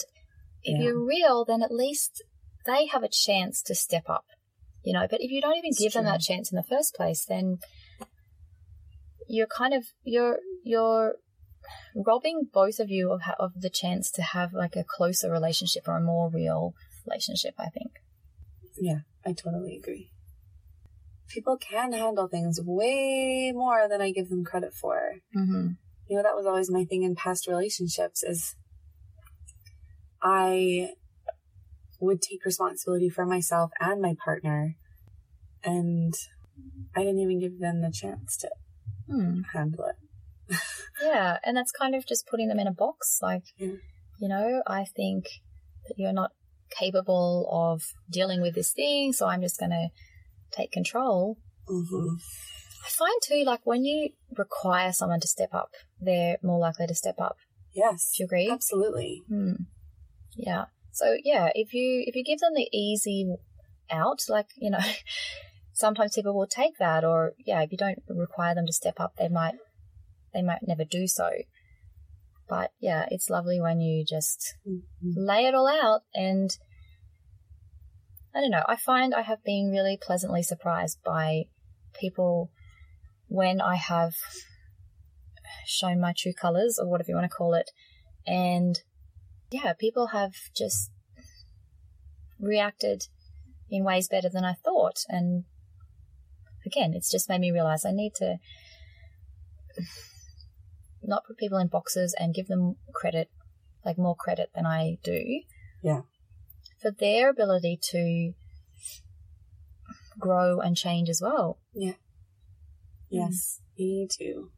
if 0.62 0.78
yeah. 0.78 0.84
you're 0.84 1.04
real, 1.04 1.44
then 1.44 1.62
at 1.62 1.72
least 1.72 2.22
they 2.66 2.86
have 2.86 3.02
a 3.02 3.08
chance 3.08 3.62
to 3.62 3.74
step 3.74 4.04
up, 4.08 4.26
you 4.84 4.92
know. 4.92 5.06
But 5.08 5.20
if 5.22 5.30
you 5.30 5.40
don't 5.40 5.56
even 5.56 5.70
it's 5.70 5.80
give 5.80 5.92
true. 5.92 6.02
them 6.02 6.10
that 6.10 6.20
chance 6.20 6.52
in 6.52 6.56
the 6.56 6.62
first 6.62 6.94
place, 6.94 7.24
then 7.24 7.58
you're 9.26 9.46
kind 9.46 9.72
of, 9.72 9.84
you're, 10.04 10.38
you're 10.62 11.14
robbing 11.94 12.48
both 12.52 12.78
of 12.78 12.90
you 12.90 13.12
of, 13.12 13.20
of 13.38 13.52
the 13.60 13.70
chance 13.70 14.10
to 14.12 14.22
have 14.22 14.52
like 14.52 14.76
a 14.76 14.84
closer 14.84 15.30
relationship 15.30 15.84
or 15.88 15.96
a 15.96 16.02
more 16.02 16.28
real 16.30 16.74
relationship, 17.06 17.54
I 17.58 17.68
think. 17.68 17.92
Yeah, 18.78 19.00
I 19.24 19.32
totally 19.32 19.76
agree. 19.76 20.10
people 21.28 21.56
can 21.56 21.92
handle 21.92 22.28
things 22.28 22.60
way 22.62 23.50
more 23.54 23.88
than 23.88 24.00
I 24.00 24.12
give 24.12 24.28
them 24.28 24.44
credit 24.44 24.72
for. 24.74 25.14
Mm-hmm. 25.36 25.68
You 26.08 26.16
know, 26.16 26.22
that 26.22 26.36
was 26.36 26.46
always 26.46 26.70
my 26.70 26.84
thing 26.84 27.02
in 27.02 27.16
past 27.16 27.48
relationships 27.48 28.22
is 28.22 28.54
I 30.22 30.90
would 32.00 32.20
take 32.22 32.44
responsibility 32.44 33.08
for 33.08 33.24
myself 33.26 33.70
and 33.80 34.00
my 34.00 34.14
partner 34.22 34.76
and 35.64 36.14
I 36.94 37.00
didn't 37.00 37.20
even 37.20 37.40
give 37.40 37.58
them 37.58 37.80
the 37.80 37.90
chance 37.90 38.36
to 38.38 38.50
Hmm. 39.08 39.42
handle 39.52 39.84
it. 39.86 39.96
Yeah, 41.02 41.38
and 41.44 41.56
that's 41.56 41.72
kind 41.72 41.94
of 41.94 42.06
just 42.06 42.26
putting 42.26 42.48
them 42.48 42.58
in 42.58 42.66
a 42.66 42.72
box. 42.72 43.18
Like, 43.20 43.44
Yeah. 43.58 43.74
you 44.18 44.28
know, 44.28 44.62
I 44.66 44.84
think 44.84 45.26
that 45.88 45.94
you're 45.98 46.12
not 46.12 46.30
capable 46.70 47.48
of 47.52 47.82
dealing 48.10 48.40
with 48.40 48.54
this 48.54 48.72
thing, 48.72 49.12
so 49.12 49.26
I'm 49.26 49.42
just 49.42 49.58
going 49.58 49.70
to 49.70 49.88
take 50.50 50.72
control. 50.72 51.36
Mm-hmm. 51.68 52.16
I 52.84 52.88
find 52.88 53.20
too, 53.22 53.42
like 53.44 53.60
when 53.64 53.84
you 53.84 54.10
require 54.36 54.92
someone 54.92 55.20
to 55.20 55.28
step 55.28 55.52
up, 55.52 55.70
they're 56.00 56.38
more 56.42 56.58
likely 56.58 56.86
to 56.86 56.94
step 56.94 57.16
up. 57.18 57.36
Yes. 57.74 58.12
Do 58.16 58.22
you 58.22 58.26
agree? 58.26 58.50
Absolutely. 58.50 59.22
Hmm. 59.28 59.52
Yeah. 60.36 60.66
So 60.92 61.16
yeah, 61.22 61.50
if 61.54 61.74
you 61.74 62.04
if 62.06 62.14
you 62.14 62.24
give 62.24 62.38
them 62.38 62.52
the 62.54 62.68
easy 62.72 63.34
out, 63.90 64.20
like 64.28 64.46
you 64.56 64.70
know, 64.70 64.78
sometimes 65.74 66.14
people 66.14 66.34
will 66.34 66.46
take 66.46 66.78
that, 66.78 67.04
or 67.04 67.34
yeah, 67.44 67.60
if 67.62 67.70
you 67.72 67.76
don't 67.76 67.98
require 68.08 68.54
them 68.54 68.66
to 68.66 68.72
step 68.72 68.98
up, 68.98 69.14
they 69.18 69.28
might 69.28 69.54
they 70.36 70.42
might 70.42 70.66
never 70.66 70.84
do 70.84 71.06
so. 71.06 71.30
But 72.46 72.70
yeah, 72.78 73.06
it's 73.10 73.30
lovely 73.30 73.58
when 73.60 73.80
you 73.80 74.04
just 74.04 74.54
Mhm. 74.66 75.14
lay 75.16 75.46
it 75.46 75.54
all 75.54 75.66
out, 75.66 76.02
and 76.14 76.50
I 78.34 78.42
don't 78.42 78.50
know. 78.50 78.64
I 78.68 78.76
find 78.76 79.14
I 79.14 79.22
have 79.22 79.42
been 79.42 79.70
really 79.70 79.96
pleasantly 79.96 80.42
surprised 80.42 80.98
by 81.02 81.44
people 81.94 82.50
when 83.28 83.62
I 83.62 83.76
have 83.76 84.14
shown 85.64 85.98
my 86.00 86.12
true 86.14 86.34
colors, 86.34 86.78
or 86.78 86.86
whatever 86.86 87.10
you 87.10 87.16
want 87.16 87.30
to 87.30 87.36
call 87.36 87.54
it, 87.54 87.70
and 88.26 88.82
yeah, 89.50 89.72
people 89.72 90.08
have 90.08 90.34
just 90.54 90.90
reacted 92.38 93.08
in 93.70 93.84
ways 93.84 94.06
better 94.06 94.28
than 94.28 94.44
I 94.44 94.52
thought. 94.52 94.98
And 95.08 95.46
again, 96.66 96.92
it's 96.92 97.10
just 97.10 97.28
made 97.28 97.40
me 97.40 97.50
realize 97.50 97.86
I 97.86 97.92
need 97.92 98.14
to 98.16 98.38
not 101.06 101.24
put 101.26 101.38
people 101.38 101.58
in 101.58 101.68
boxes 101.68 102.14
and 102.18 102.34
give 102.34 102.48
them 102.48 102.76
credit, 102.92 103.30
like 103.84 103.98
more 103.98 104.16
credit 104.16 104.50
than 104.54 104.66
I 104.66 104.98
do. 105.02 105.42
Yeah. 105.82 106.02
For 106.80 106.90
their 106.90 107.30
ability 107.30 107.78
to 107.90 108.32
grow 110.18 110.60
and 110.60 110.76
change 110.76 111.08
as 111.08 111.20
well. 111.22 111.58
Yeah. 111.74 111.94
Yes. 113.10 113.60
Mm. 113.60 113.78
Me 113.78 114.08
too. 114.10 114.50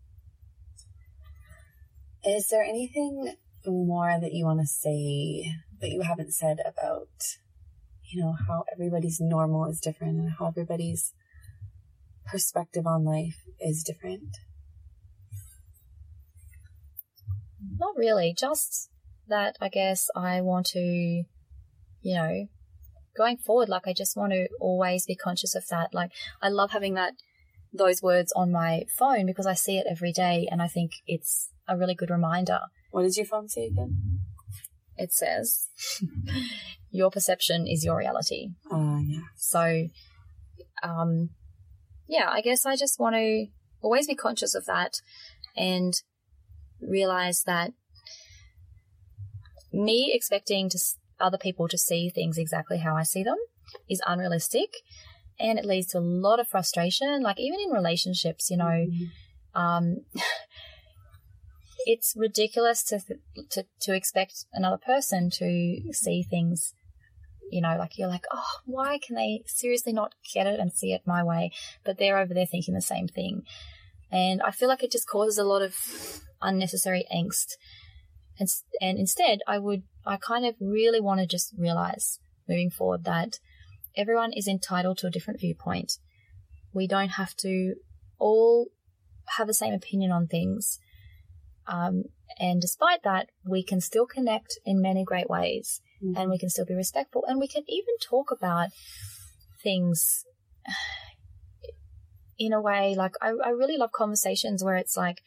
Is 2.25 2.49
there 2.49 2.63
anything 2.63 3.35
more 3.67 4.19
that 4.21 4.33
you 4.33 4.45
want 4.45 4.61
to 4.61 4.67
say 4.67 5.55
that 5.81 5.91
you 5.91 6.03
haven't 6.03 6.33
said 6.33 6.59
about, 6.61 7.09
you 8.11 8.21
know, 8.21 8.35
how 8.47 8.65
everybody's 8.73 9.21
normal 9.21 9.67
is 9.67 9.81
different 9.81 10.19
and 10.19 10.31
how 10.39 10.47
everybody's 10.47 11.15
perspective 12.27 12.87
on 12.87 13.05
life 13.05 13.45
is 13.61 13.83
different? 13.83 14.37
Not 17.77 17.97
really, 17.97 18.35
just 18.37 18.91
that 19.29 19.57
I 19.61 19.69
guess 19.69 20.09
I 20.17 20.41
want 20.41 20.67
to, 20.67 20.81
you 20.81 21.25
know, 22.15 22.47
going 23.17 23.37
forward, 23.37 23.69
like 23.69 23.87
I 23.87 23.93
just 23.93 24.17
want 24.17 24.33
to 24.33 24.49
always 24.61 25.05
be 25.05 25.17
conscious 25.17 25.55
of 25.55 25.67
that. 25.71 25.93
Like 25.93 26.13
I 26.41 26.49
love 26.49 26.71
having 26.71 26.95
that, 26.95 27.15
those 27.73 28.03
words 28.03 28.33
on 28.35 28.51
my 28.51 28.85
phone 28.99 29.27
because 29.27 29.47
I 29.47 29.55
see 29.55 29.77
it 29.77 29.87
every 29.91 30.13
day 30.13 30.49
and 30.51 30.63
I 30.63 30.69
think 30.69 30.93
it's 31.07 31.51
a 31.69 31.77
really 31.77 31.95
good 31.95 32.11
reminder. 32.11 32.61
What 32.91 33.03
did 33.03 33.17
your 33.17 33.27
phone 33.27 33.49
say 33.49 33.67
again? 33.67 34.21
It 34.97 35.13
says, 35.13 35.69
your 36.91 37.11
perception 37.11 37.67
is 37.67 37.85
your 37.85 37.99
reality. 37.99 38.49
Uh, 38.73 38.99
yeah. 39.05 39.21
So, 39.37 39.89
um, 40.83 41.31
yeah, 42.09 42.31
I 42.31 42.41
guess 42.41 42.65
I 42.65 42.75
just 42.77 42.99
want 42.99 43.15
to 43.17 43.47
always 43.81 44.07
be 44.07 44.15
conscious 44.15 44.55
of 44.55 44.65
that 44.67 44.95
and 45.57 45.93
realize 46.81 47.43
that 47.45 47.73
me 49.73 50.13
expecting 50.15 50.69
to 50.71 50.79
other 51.21 51.39
people 51.39 51.69
to 51.69 51.79
see 51.79 52.09
things 52.09 52.39
exactly 52.39 52.79
how 52.79 52.97
I 52.97 53.03
see 53.03 53.23
them 53.23 53.37
is 53.89 54.01
unrealistic 54.07 54.71
and 55.39 55.59
it 55.59 55.65
leads 55.65 55.89
to 55.89 55.99
a 55.99 56.01
lot 56.01 56.41
of 56.41 56.49
frustration 56.49 57.23
like 57.23 57.39
even 57.39 57.59
in 57.61 57.71
relationships 57.71 58.51
you 58.51 58.57
know 58.57 58.87
Mhm. 58.87 59.11
um 59.55 59.97
it's 61.87 62.15
ridiculous 62.17 62.83
to 62.85 63.01
to 63.51 63.65
to 63.81 63.95
expect 63.95 64.47
another 64.53 64.79
person 64.79 65.31
to 65.31 65.81
see 65.93 66.23
things 66.23 66.75
you 67.51 67.61
know 67.61 67.77
like 67.79 67.99
you're 67.99 68.09
like 68.09 68.27
oh 68.33 68.61
why 68.65 68.99
can 68.99 69.17
they 69.17 69.43
seriously 69.47 69.93
not 69.93 70.15
get 70.35 70.47
it 70.47 70.61
and 70.61 70.73
see 70.73 70.93
it 70.93 71.03
my 71.07 71.23
way 71.23 71.51
but 71.85 71.99
they're 71.99 72.19
over 72.19 72.35
there 72.35 72.47
thinking 72.47 72.75
the 72.75 72.83
same 72.83 73.09
thing 73.09 73.43
and 74.11 74.41
i 74.43 74.51
feel 74.51 74.69
like 74.69 74.83
it 74.83 74.93
just 74.93 75.09
causes 75.09 75.39
a 75.39 75.45
lot 75.45 75.63
of 75.63 75.75
unnecessary 76.41 77.05
angst. 77.15 77.57
And 78.39 78.49
and 78.81 78.99
instead 78.99 79.41
i 79.47 79.59
would 79.59 79.83
i 80.07 80.17
kind 80.17 80.47
of 80.47 80.55
really 80.61 81.01
want 81.01 81.21
to 81.21 81.27
just 81.27 81.55
realize 81.59 82.21
moving 82.49 82.71
forward 82.71 83.05
that 83.05 83.39
everyone 83.99 84.33
is 84.33 84.47
entitled 84.47 84.97
to 84.99 85.09
a 85.09 85.11
different 85.11 85.41
viewpoint. 85.41 85.95
We 86.73 86.87
don't 86.87 87.11
have 87.11 87.35
to 87.39 87.75
all 88.19 88.69
have 89.37 89.49
the 89.49 89.55
same 89.55 89.75
opinion 89.75 90.13
on 90.13 90.27
things. 90.27 90.79
Um, 91.67 92.05
and 92.39 92.61
despite 92.61 93.03
that, 93.03 93.29
we 93.45 93.63
can 93.63 93.81
still 93.81 94.07
connect 94.07 94.59
in 94.65 94.81
many 94.81 95.05
great 95.05 95.29
ways. 95.29 95.81
And 96.17 96.31
we 96.31 96.39
can 96.39 96.49
still 96.49 96.65
be 96.65 96.75
respectful. 96.75 97.25
And 97.27 97.41
we 97.41 97.49
can 97.49 97.65
even 97.67 97.97
talk 98.01 98.31
about 98.31 98.69
things 99.63 100.25
in 102.39 102.53
a 102.53 102.61
way 102.61 102.95
like 102.97 103.13
I, 103.21 103.29
I 103.45 103.51
really 103.51 103.77
love 103.77 103.91
conversations 103.93 104.63
where 104.65 104.77
it's 104.77 104.97
like, 104.97 105.23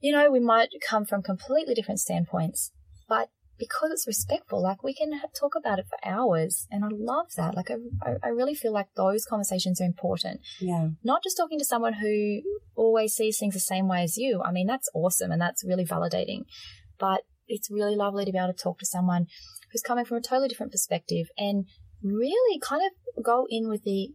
you 0.00 0.12
know, 0.12 0.30
we 0.30 0.40
might 0.40 0.68
come 0.86 1.04
from 1.04 1.22
completely 1.22 1.74
different 1.74 2.00
standpoints, 2.00 2.70
but 3.08 3.30
because 3.58 3.90
it's 3.90 4.06
respectful, 4.06 4.62
like 4.62 4.82
we 4.82 4.92
can 4.94 5.18
talk 5.38 5.54
about 5.56 5.78
it 5.78 5.86
for 5.88 5.96
hours. 6.06 6.66
And 6.70 6.84
I 6.84 6.88
love 6.92 7.28
that. 7.38 7.54
Like, 7.56 7.70
I- 7.70 8.16
I 8.22 8.28
really 8.28 8.54
feel 8.54 8.72
like 8.72 8.88
those 8.94 9.24
conversations 9.24 9.80
are 9.80 9.84
important 9.84 10.40
Yeah. 10.60 10.90
not 11.02 11.22
just 11.22 11.38
talking 11.38 11.58
to 11.58 11.64
someone 11.64 11.94
who 11.94 12.42
always 12.76 13.14
sees 13.14 13.38
things 13.38 13.54
the 13.54 13.60
same 13.60 13.88
way 13.88 14.02
as 14.02 14.18
you. 14.18 14.42
I 14.44 14.52
mean, 14.52 14.66
that's 14.66 14.90
awesome 14.94 15.30
and 15.32 15.40
that's 15.40 15.64
really 15.64 15.86
validating. 15.86 16.44
But 16.98 17.22
it's 17.48 17.70
really 17.70 17.96
lovely 17.96 18.26
to 18.26 18.32
be 18.32 18.36
able 18.38 18.52
to 18.52 18.62
talk 18.62 18.78
to 18.80 18.86
someone 18.86 19.26
who's 19.72 19.82
coming 19.82 20.04
from 20.04 20.18
a 20.18 20.20
totally 20.20 20.48
different 20.48 20.72
perspective 20.72 21.28
and 21.38 21.64
really 22.02 22.58
kind 22.60 22.82
of 22.84 23.24
go 23.24 23.46
in 23.48 23.68
with 23.70 23.84
the 23.84 24.10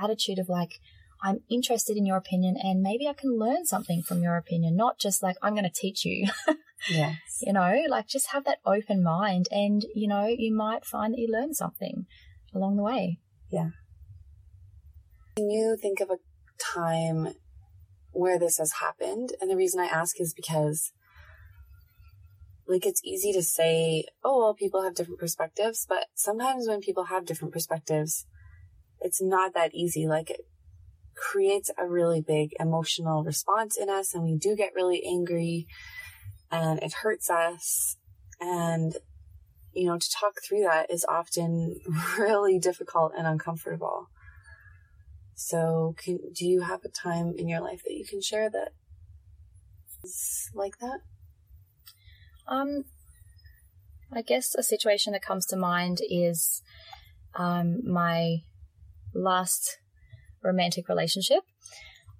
attitude 0.00 0.38
of 0.38 0.48
like, 0.48 0.74
I'm 1.22 1.40
interested 1.50 1.96
in 1.96 2.06
your 2.06 2.16
opinion 2.16 2.56
and 2.62 2.80
maybe 2.80 3.08
I 3.08 3.12
can 3.12 3.38
learn 3.38 3.66
something 3.66 4.02
from 4.02 4.22
your 4.22 4.36
opinion, 4.36 4.76
not 4.76 4.98
just 4.98 5.22
like, 5.22 5.36
I'm 5.42 5.54
going 5.54 5.64
to 5.64 5.70
teach 5.70 6.04
you, 6.04 6.28
Yes. 6.90 7.16
you 7.42 7.52
know, 7.52 7.82
like 7.88 8.06
just 8.06 8.28
have 8.28 8.44
that 8.44 8.58
open 8.64 9.02
mind 9.02 9.46
and, 9.50 9.84
you 9.94 10.06
know, 10.06 10.26
you 10.26 10.54
might 10.54 10.84
find 10.84 11.12
that 11.12 11.18
you 11.18 11.28
learn 11.30 11.54
something 11.54 12.06
along 12.54 12.76
the 12.76 12.82
way. 12.82 13.18
Yeah. 13.50 13.70
Can 15.36 15.50
you 15.50 15.76
think 15.80 16.00
of 16.00 16.10
a 16.10 16.18
time 16.58 17.34
where 18.12 18.38
this 18.38 18.58
has 18.58 18.74
happened? 18.80 19.30
And 19.40 19.50
the 19.50 19.56
reason 19.56 19.80
I 19.80 19.86
ask 19.86 20.20
is 20.20 20.34
because, 20.34 20.92
like, 22.66 22.86
it's 22.86 23.00
easy 23.04 23.32
to 23.32 23.42
say, 23.42 24.04
oh, 24.24 24.38
well, 24.38 24.54
people 24.54 24.82
have 24.82 24.94
different 24.94 25.20
perspectives, 25.20 25.86
but 25.88 26.06
sometimes 26.14 26.68
when 26.68 26.80
people 26.80 27.04
have 27.04 27.24
different 27.24 27.52
perspectives, 27.52 28.26
it's 29.00 29.22
not 29.22 29.54
that 29.54 29.74
easy. 29.74 30.06
Like, 30.06 30.30
it 30.30 30.40
creates 31.18 31.70
a 31.78 31.86
really 31.86 32.20
big 32.20 32.52
emotional 32.58 33.24
response 33.24 33.76
in 33.76 33.90
us, 33.90 34.14
and 34.14 34.22
we 34.24 34.36
do 34.36 34.56
get 34.56 34.74
really 34.74 35.02
angry, 35.04 35.66
and 36.50 36.82
it 36.82 36.92
hurts 37.02 37.28
us. 37.28 37.96
And, 38.40 38.96
you 39.72 39.86
know, 39.86 39.98
to 39.98 40.10
talk 40.10 40.34
through 40.46 40.62
that 40.62 40.90
is 40.90 41.04
often 41.08 41.80
really 42.18 42.58
difficult 42.58 43.12
and 43.16 43.26
uncomfortable. 43.26 44.08
So, 45.34 45.94
can 45.96 46.18
do 46.32 46.46
you 46.46 46.62
have 46.62 46.84
a 46.84 46.88
time 46.88 47.34
in 47.36 47.48
your 47.48 47.60
life 47.60 47.82
that 47.84 47.94
you 47.94 48.04
can 48.04 48.20
share 48.20 48.50
that 48.50 48.72
is 50.02 50.50
like 50.54 50.78
that? 50.78 51.00
Um, 52.46 52.84
I 54.12 54.22
guess 54.22 54.54
a 54.54 54.62
situation 54.62 55.12
that 55.12 55.22
comes 55.22 55.46
to 55.46 55.56
mind 55.56 55.98
is 56.08 56.62
um, 57.34 57.80
my 57.84 58.38
last 59.14 59.78
romantic 60.42 60.88
relationship 60.88 61.42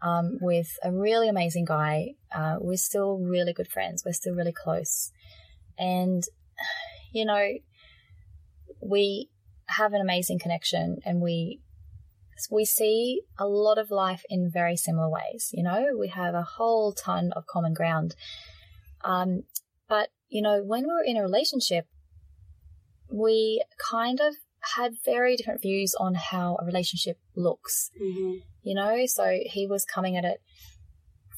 um, 0.03 0.39
with 0.41 0.69
a 0.83 0.93
really 0.93 1.29
amazing 1.29 1.65
guy. 1.65 2.15
Uh, 2.35 2.57
we're 2.61 2.77
still 2.77 3.19
really 3.19 3.53
good 3.53 3.69
friends. 3.69 4.03
We're 4.05 4.13
still 4.13 4.35
really 4.35 4.53
close. 4.53 5.11
And, 5.79 6.23
you 7.13 7.25
know, 7.25 7.49
we 8.81 9.31
have 9.67 9.93
an 9.93 10.01
amazing 10.01 10.39
connection 10.39 10.99
and 11.05 11.21
we 11.21 11.61
we 12.51 12.65
see 12.65 13.23
a 13.37 13.47
lot 13.47 13.79
of 13.79 13.91
life 13.91 14.23
in 14.29 14.49
very 14.49 14.77
similar 14.77 15.09
ways. 15.09 15.51
You 15.53 15.65
know, 15.65 15.87
we 15.99 16.09
have 16.09 16.35
a 16.35 16.43
whole 16.43 16.93
ton 16.93 17.33
of 17.35 17.47
common 17.47 17.75
ground. 17.75 18.15
Um, 19.03 19.43
but, 19.89 20.11
you 20.29 20.41
know, 20.41 20.63
when 20.65 20.83
we 20.83 20.93
were 20.93 21.03
in 21.05 21.17
a 21.17 21.23
relationship, 21.23 21.87
we 23.11 23.65
kind 23.91 24.21
of 24.21 24.35
had 24.77 24.95
very 25.05 25.37
different 25.37 25.63
views 25.63 25.95
on 25.99 26.15
how 26.15 26.57
a 26.61 26.65
relationship 26.65 27.19
looks. 27.37 27.91
Mm-hmm. 28.01 28.39
You 28.63 28.75
know, 28.75 29.07
so 29.07 29.39
he 29.45 29.67
was 29.67 29.85
coming 29.85 30.17
at 30.17 30.25
it 30.25 30.41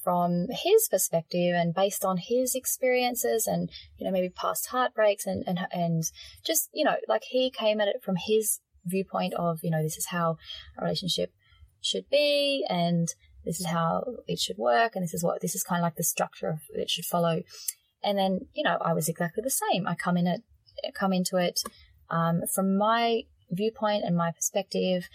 from 0.03 0.47
his 0.51 0.89
perspective 0.91 1.55
and 1.55 1.75
based 1.75 2.05
on 2.05 2.17
his 2.17 2.55
experiences 2.55 3.47
and 3.47 3.71
you 3.99 4.07
know 4.07 4.11
maybe 4.11 4.29
past 4.29 4.69
heartbreaks 4.69 5.27
and 5.27 5.45
and 5.47 5.59
and 5.73 6.05
just 6.45 6.71
you 6.73 6.85
know 6.85 6.97
like 7.09 7.23
he 7.29 7.51
came 7.51 7.81
at 7.81 7.89
it 7.89 8.03
from 8.03 8.17
his 8.17 8.61
viewpoint 8.87 9.35
of 9.35 9.61
you 9.63 9.71
know 9.71 9.83
this 9.83 9.97
is 9.97 10.07
how 10.07 10.37
a 10.79 10.85
relationship 10.85 11.33
should 11.81 12.09
be 12.11 12.65
and 12.69 13.09
this 13.45 13.61
is 13.61 13.67
how 13.67 14.05
it 14.27 14.39
should 14.39 14.59
work 14.59 14.93
and 14.95 15.03
this 15.03 15.15
is 15.15 15.23
what 15.23 15.41
this 15.41 15.55
is 15.55 15.63
kind 15.63 15.81
of 15.81 15.83
like 15.83 15.97
the 15.97 16.03
structure 16.03 16.49
of 16.49 16.61
it 16.71 16.91
should 16.91 17.05
follow 17.05 17.43
and 18.03 18.19
then 18.19 18.41
you 18.55 18.63
know 18.63 18.79
I 18.81 18.93
was 18.93 19.09
exactly 19.09 19.43
the 19.43 19.51
same 19.51 19.87
I 19.87 19.95
come 19.95 20.17
in 20.17 20.27
it 20.27 20.43
come 20.95 21.13
into 21.13 21.37
it 21.37 21.61
um, 22.11 22.43
from 22.55 22.77
my 22.77 23.23
viewpoint 23.51 24.05
and 24.05 24.17
my 24.17 24.31
perspective 24.33 25.09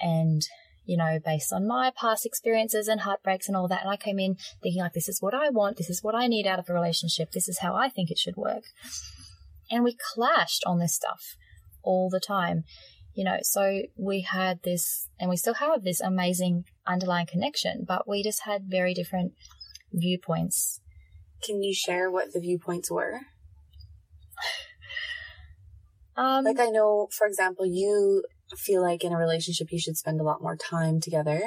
and 0.00 0.42
you 0.90 0.96
know, 0.96 1.20
based 1.24 1.52
on 1.52 1.68
my 1.68 1.92
past 1.94 2.26
experiences 2.26 2.88
and 2.88 3.02
heartbreaks 3.02 3.46
and 3.46 3.56
all 3.56 3.68
that. 3.68 3.82
And 3.82 3.90
I 3.90 3.96
came 3.96 4.18
in 4.18 4.36
thinking 4.60 4.82
like, 4.82 4.92
this 4.92 5.08
is 5.08 5.22
what 5.22 5.34
I 5.34 5.48
want. 5.48 5.76
This 5.76 5.88
is 5.88 6.02
what 6.02 6.16
I 6.16 6.26
need 6.26 6.48
out 6.48 6.58
of 6.58 6.68
a 6.68 6.74
relationship. 6.74 7.30
This 7.30 7.48
is 7.48 7.60
how 7.60 7.76
I 7.76 7.88
think 7.88 8.10
it 8.10 8.18
should 8.18 8.36
work. 8.36 8.64
And 9.70 9.84
we 9.84 9.94
clashed 9.94 10.62
on 10.66 10.80
this 10.80 10.94
stuff 10.94 11.36
all 11.84 12.10
the 12.10 12.18
time, 12.18 12.64
you 13.14 13.24
know, 13.24 13.38
so 13.42 13.82
we 13.96 14.22
had 14.22 14.62
this 14.64 15.08
and 15.20 15.30
we 15.30 15.36
still 15.36 15.54
have 15.54 15.84
this 15.84 16.00
amazing 16.00 16.64
underlying 16.86 17.26
connection, 17.26 17.84
but 17.86 18.08
we 18.08 18.24
just 18.24 18.42
had 18.42 18.62
very 18.66 18.92
different 18.92 19.34
viewpoints. 19.92 20.80
Can 21.42 21.62
you 21.62 21.72
share 21.72 22.10
what 22.10 22.32
the 22.32 22.40
viewpoints 22.40 22.90
were? 22.90 23.20
Um, 26.16 26.44
Like 26.44 26.60
I 26.60 26.66
know, 26.70 27.08
for 27.16 27.26
example, 27.26 27.66
you 27.66 28.24
feel 28.56 28.82
like 28.82 29.04
in 29.04 29.12
a 29.12 29.16
relationship 29.18 29.68
you 29.70 29.78
should 29.78 29.96
spend 29.96 30.20
a 30.20 30.24
lot 30.24 30.42
more 30.42 30.56
time 30.56 31.00
together 31.00 31.40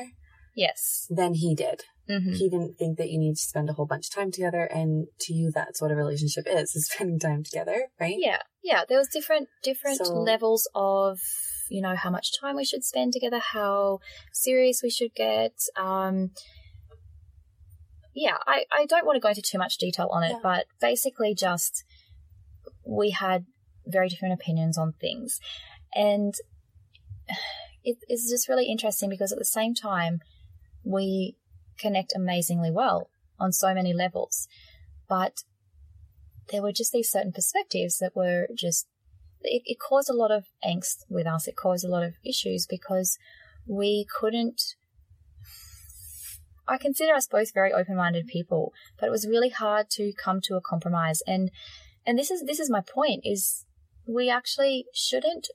yes. 0.56 1.06
than 1.10 1.34
he 1.34 1.54
did. 1.54 1.82
hmm 2.08 2.34
He 2.34 2.50
didn't 2.50 2.76
think 2.78 2.98
that 2.98 3.10
you 3.10 3.20
need 3.20 3.36
to 3.36 3.42
spend 3.42 3.70
a 3.70 3.74
whole 3.74 3.86
bunch 3.86 4.08
of 4.08 4.14
time 4.14 4.32
together, 4.32 4.64
and 4.64 5.08
to 5.22 5.34
you, 5.34 5.52
that's 5.54 5.82
what 5.82 5.92
a 5.92 5.96
relationship 5.96 6.46
is: 6.48 6.76
is 6.76 6.88
spending 6.92 7.20
time 7.20 7.44
together, 7.44 7.88
right? 8.00 8.16
Yeah, 8.18 8.42
yeah. 8.64 8.84
There 8.88 8.98
was 8.98 9.08
different 9.10 9.48
different 9.64 9.98
So- 10.06 10.14
levels 10.14 10.68
of 10.76 11.20
you 11.70 11.82
know 11.82 11.96
how 11.96 12.10
much 12.10 12.28
time 12.40 12.56
we 12.56 12.66
should 12.66 12.84
spend 12.84 13.14
together, 13.14 13.40
how 13.40 14.00
serious 14.34 14.82
we 14.84 14.90
should 14.90 15.14
get. 15.16 15.54
Um, 15.78 16.32
yeah, 18.16 18.38
I 18.46 18.66
I 18.72 18.86
don't 18.86 19.06
want 19.06 19.16
to 19.16 19.20
go 19.22 19.30
into 19.30 19.42
too 19.42 19.58
much 19.58 19.78
detail 19.78 20.08
on 20.12 20.24
it, 20.24 20.32
Yeah. 20.34 20.40
but 20.44 20.66
basically 20.80 21.34
just 21.34 21.84
we 22.86 23.10
had 23.12 23.46
very 23.86 24.10
different 24.10 24.34
opinions 24.34 24.78
on 24.78 24.94
things, 24.94 25.40
and 25.94 26.36
it 27.84 27.98
is 28.10 28.30
just 28.30 28.48
really 28.48 28.66
interesting 28.66 29.10
because 29.10 29.32
at 29.32 29.40
the 29.40 29.46
same 29.46 29.74
time 29.74 30.22
we 30.84 31.36
connect 31.78 32.14
amazingly 32.16 32.72
well 32.72 33.10
on 33.40 33.52
so 33.52 33.74
many 33.74 33.94
levels, 33.94 34.48
but 35.10 35.44
there 36.52 36.62
were 36.62 36.72
just 36.72 36.92
these 36.92 37.10
certain 37.10 37.32
perspectives 37.32 37.98
that 38.00 38.16
were 38.16 38.48
just 38.56 38.88
it, 39.42 39.62
it 39.66 39.78
caused 39.80 40.10
a 40.10 40.16
lot 40.16 40.32
of 40.32 40.46
angst 40.66 41.04
with 41.10 41.28
us. 41.28 41.48
It 41.48 41.56
caused 41.56 41.84
a 41.84 41.90
lot 41.90 42.04
of 42.04 42.14
issues 42.26 42.66
because 42.70 43.18
we 43.68 44.06
couldn't 44.20 44.76
i 46.68 46.78
consider 46.78 47.14
us 47.14 47.28
both 47.28 47.54
very 47.54 47.72
open-minded 47.72 48.28
people 48.28 48.74
but 49.00 49.08
it 49.08 49.12
was 49.12 49.28
really 49.28 49.50
hard 49.50 49.90
to 49.90 50.14
come 50.14 50.40
to 50.42 50.56
a 50.56 50.62
compromise. 50.62 51.22
And 51.28 51.52
and 52.06 52.18
this 52.18 52.32
is 52.32 52.44
this 52.44 52.60
is 52.60 52.70
my 52.70 52.82
point 52.82 53.22
is 53.24 53.66
we 54.08 54.30
actually 54.30 54.86
shouldn't 54.94 55.48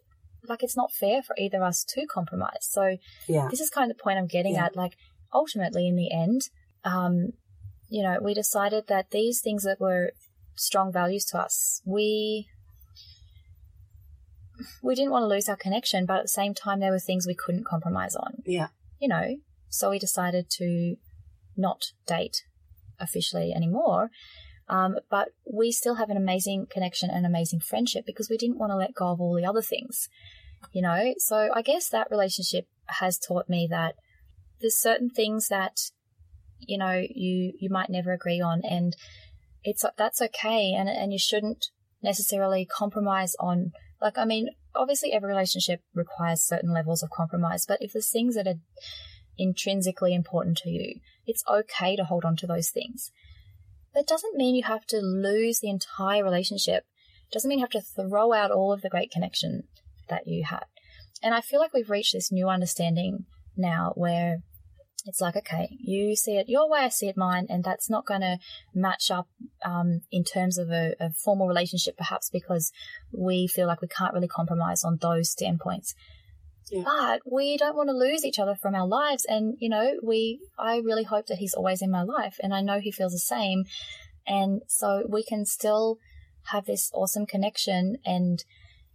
like 0.48 0.62
it's 0.62 0.76
not 0.76 0.92
fair 0.92 1.22
for 1.22 1.34
either 1.38 1.58
of 1.58 1.64
us 1.64 1.84
to 1.84 2.06
compromise 2.06 2.62
so 2.62 2.96
Yeah. 3.28 3.48
this 3.50 3.61
is 3.61 3.70
kind 3.70 3.90
of 3.90 3.96
the 3.96 4.02
point 4.02 4.18
I'm 4.18 4.26
getting 4.26 4.54
Yeah. 4.54 4.66
at. 4.66 4.76
Like, 4.76 4.94
ultimately, 5.34 5.87
in 5.87 5.96
the 5.96 6.11
end, 6.12 6.42
um, 6.84 7.32
you 7.88 8.02
know, 8.02 8.18
we 8.22 8.32
decided 8.34 8.87
that 8.88 9.11
these 9.11 9.40
things 9.42 9.62
that 9.64 9.78
were 9.80 10.12
strong 10.56 10.92
values 10.92 11.24
to 11.26 11.38
us, 11.38 11.82
we 11.84 12.46
we 14.82 14.94
didn't 14.94 15.12
want 15.12 15.22
to 15.22 15.26
lose 15.28 15.48
our 15.48 15.56
connection, 15.56 16.04
but 16.06 16.16
at 16.18 16.22
the 16.24 16.28
same 16.28 16.52
time, 16.54 16.80
there 16.80 16.90
were 16.90 16.98
things 16.98 17.26
we 17.26 17.34
couldn't 17.34 17.64
compromise 17.66 18.16
on. 18.16 18.42
Yeah. 18.44 18.68
You 18.98 19.08
know, 19.08 19.37
so 19.68 19.90
we 19.90 19.98
decided 19.98 20.46
to 20.58 20.96
not 21.56 21.92
date 22.06 22.42
officially 22.98 23.52
anymore. 23.52 24.11
Um, 24.68 24.96
but 25.11 25.28
we 25.50 25.72
still 25.72 25.94
have 25.94 26.11
an 26.11 26.16
amazing 26.16 26.66
connection 26.70 27.11
and 27.11 27.24
amazing 27.24 27.61
friendship 27.61 28.04
because 28.07 28.28
we 28.28 28.37
didn't 28.37 28.59
want 28.59 28.70
to 28.70 28.76
let 28.76 28.94
go 28.94 29.09
of 29.09 29.20
all 29.20 29.35
the 29.35 29.46
other 29.46 29.62
things, 29.62 30.09
you 30.72 30.83
know. 30.83 31.14
So 31.18 31.50
I 31.54 31.62
guess 31.62 31.88
that 31.88 32.11
relationship 32.11 32.66
has 32.87 33.18
taught 33.18 33.48
me 33.48 33.66
that 33.70 33.94
there's 34.61 34.78
certain 34.78 35.09
things 35.09 35.48
that 35.48 35.78
you 36.59 36.76
know 36.76 37.02
you 37.09 37.52
you 37.59 37.70
might 37.70 37.88
never 37.88 38.12
agree 38.12 38.40
on, 38.40 38.62
and 38.68 38.94
it's 39.64 39.85
that's 39.96 40.20
okay, 40.20 40.74
and 40.76 40.88
and 40.88 41.12
you 41.12 41.18
shouldn't 41.18 41.66
necessarily 42.02 42.66
compromise 42.66 43.35
on. 43.40 43.72
Like 44.02 44.18
I 44.18 44.26
mean, 44.26 44.50
obviously 44.74 45.12
every 45.12 45.28
relationship 45.28 45.81
requires 45.94 46.42
certain 46.42 46.74
levels 46.74 47.02
of 47.02 47.11
compromise, 47.11 47.64
but 47.66 47.78
if 47.81 47.92
there's 47.94 48.11
things 48.11 48.35
that 48.35 48.46
are 48.46 48.61
intrinsically 49.38 50.14
important 50.14 50.59
to 50.59 50.70
you, 50.70 51.00
it's 51.26 51.44
okay 51.48 51.96
to 51.96 52.04
hold 52.04 52.24
on 52.24 52.37
to 52.37 52.46
those 52.46 52.70
things. 52.70 53.12
That 53.98 54.06
doesn't 54.06 54.37
mean 54.37 54.54
you 54.54 54.62
have 54.62 54.87
to 54.87 55.00
lose 55.00 55.58
the 55.58 55.70
entire 55.70 56.22
relationship. 56.22 56.84
It 57.28 57.32
doesn't 57.32 57.48
mean 57.48 57.58
you 57.58 57.64
have 57.64 57.70
to 57.70 57.80
throw 57.80 58.32
out 58.32 58.52
all 58.52 58.72
of 58.72 58.80
the 58.80 58.88
great 58.88 59.11
connection 59.11 59.64
that 60.08 60.28
you 60.28 60.44
had. 60.44 60.66
And 61.20 61.34
I 61.34 61.40
feel 61.40 61.58
like 61.58 61.74
we've 61.74 61.90
reached 61.90 62.12
this 62.12 62.30
new 62.30 62.48
understanding 62.48 63.26
now 63.56 63.90
where 63.96 64.37
it's 65.04 65.20
like, 65.20 65.34
okay, 65.34 65.76
you 65.80 66.14
see 66.14 66.37
it 66.37 66.48
your 66.48 66.70
way, 66.70 66.82
I 66.82 66.90
see 66.90 67.08
it 67.08 67.16
mine, 67.16 67.46
and 67.48 67.64
that's 67.64 67.90
not 67.90 68.06
going 68.06 68.20
to 68.20 68.38
match 68.72 69.11
up 69.11 69.26
um, 69.64 70.02
in 70.12 70.22
terms 70.22 70.58
of 70.58 70.70
a, 70.70 70.94
a 71.00 71.11
formal 71.11 71.48
relationship, 71.48 71.96
perhaps 71.96 72.30
because 72.30 72.70
we 73.12 73.48
feel 73.48 73.66
like 73.66 73.82
we 73.82 73.88
can't 73.88 74.14
really 74.14 74.28
compromise 74.28 74.84
on 74.84 74.98
those 75.02 75.28
standpoints. 75.28 75.96
Yeah. 76.70 76.83
But 76.85 77.20
we 77.31 77.57
don't 77.57 77.76
want 77.76 77.88
to 77.88 77.96
lose 77.96 78.24
each 78.24 78.38
other 78.38 78.54
from 78.54 78.74
our 78.74 78.87
lives, 78.87 79.24
and 79.28 79.57
you 79.59 79.68
know, 79.68 79.94
we. 80.02 80.40
I 80.59 80.78
really 80.78 81.04
hope 81.04 81.26
that 81.26 81.38
he's 81.38 81.54
always 81.54 81.83
in 81.83 81.90
my 81.90 82.02
life, 82.02 82.37
and 82.42 82.54
I 82.54 82.61
know 82.61 82.81
he 82.81 82.92
feels 82.92 83.12
the 83.12 83.18
same, 83.18 83.64
and 84.26 84.62
so 84.68 85.04
we 85.09 85.22
can 85.22 85.44
still 85.44 85.98
have 86.50 86.66
this 86.66 86.90
awesome 86.94 87.26
connection 87.26 87.96
and 88.04 88.44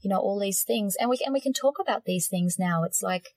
you 0.01 0.09
know 0.09 0.19
all 0.19 0.39
these 0.39 0.63
things 0.63 0.95
and 0.99 1.09
we 1.09 1.17
and 1.23 1.33
we 1.33 1.41
can 1.41 1.53
talk 1.53 1.75
about 1.79 2.05
these 2.05 2.27
things 2.27 2.57
now 2.59 2.83
it's 2.83 3.01
like 3.01 3.29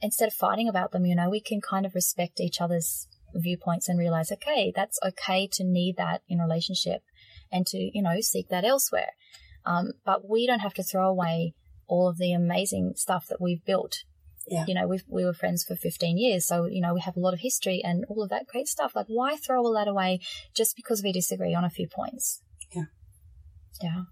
instead 0.00 0.28
of 0.28 0.34
fighting 0.34 0.68
about 0.68 0.92
them 0.92 1.06
you 1.06 1.14
know 1.14 1.30
we 1.30 1.40
can 1.40 1.60
kind 1.60 1.86
of 1.86 1.94
respect 1.94 2.40
each 2.40 2.60
other's 2.60 3.08
viewpoints 3.34 3.88
and 3.88 3.98
realize 3.98 4.32
okay 4.32 4.72
that's 4.74 4.98
okay 5.04 5.48
to 5.50 5.64
need 5.64 5.96
that 5.96 6.22
in 6.28 6.38
relationship 6.38 7.02
and 7.50 7.66
to 7.66 7.90
you 7.92 8.02
know 8.02 8.20
seek 8.20 8.48
that 8.48 8.64
elsewhere 8.64 9.10
um, 9.64 9.92
but 10.04 10.28
we 10.28 10.46
don't 10.46 10.60
have 10.60 10.74
to 10.74 10.82
throw 10.82 11.08
away 11.08 11.54
all 11.88 12.08
of 12.08 12.18
the 12.18 12.32
amazing 12.32 12.92
stuff 12.96 13.26
that 13.28 13.40
we've 13.40 13.64
built 13.64 14.04
Yeah. 14.48 14.64
you 14.68 14.74
know 14.74 14.86
we've, 14.86 15.04
we 15.08 15.24
were 15.24 15.34
friends 15.34 15.64
for 15.64 15.76
15 15.76 16.18
years 16.18 16.46
so 16.46 16.66
you 16.66 16.80
know 16.80 16.94
we 16.94 17.00
have 17.00 17.16
a 17.16 17.20
lot 17.20 17.34
of 17.34 17.40
history 17.40 17.80
and 17.84 18.04
all 18.08 18.22
of 18.22 18.30
that 18.30 18.46
great 18.46 18.68
stuff 18.68 18.92
like 18.94 19.06
why 19.08 19.36
throw 19.36 19.58
all 19.62 19.74
that 19.74 19.88
away 19.88 20.20
just 20.54 20.76
because 20.76 21.02
we 21.02 21.12
disagree 21.12 21.54
on 21.54 21.64
a 21.64 21.70
few 21.70 21.88
points 21.88 22.42
Yeah. 22.74 22.84
yeah 23.82 24.02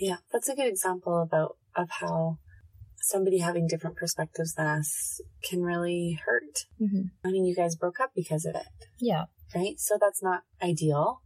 Yeah, 0.00 0.16
that's 0.32 0.48
a 0.48 0.54
good 0.54 0.68
example 0.68 1.20
about 1.20 1.56
of 1.76 1.88
how 2.00 2.38
somebody 3.02 3.38
having 3.38 3.66
different 3.66 3.96
perspectives 3.96 4.54
than 4.54 4.66
us 4.66 5.20
can 5.48 5.62
really 5.62 6.18
hurt. 6.26 6.56
hmm 6.78 7.02
I 7.24 7.30
mean, 7.30 7.44
you 7.44 7.54
guys 7.54 7.76
broke 7.76 8.00
up 8.00 8.10
because 8.14 8.44
of 8.44 8.54
it, 8.54 8.66
yeah 8.98 9.24
right? 9.54 9.78
So 9.78 9.98
that's 10.00 10.22
not 10.22 10.42
ideal, 10.62 11.22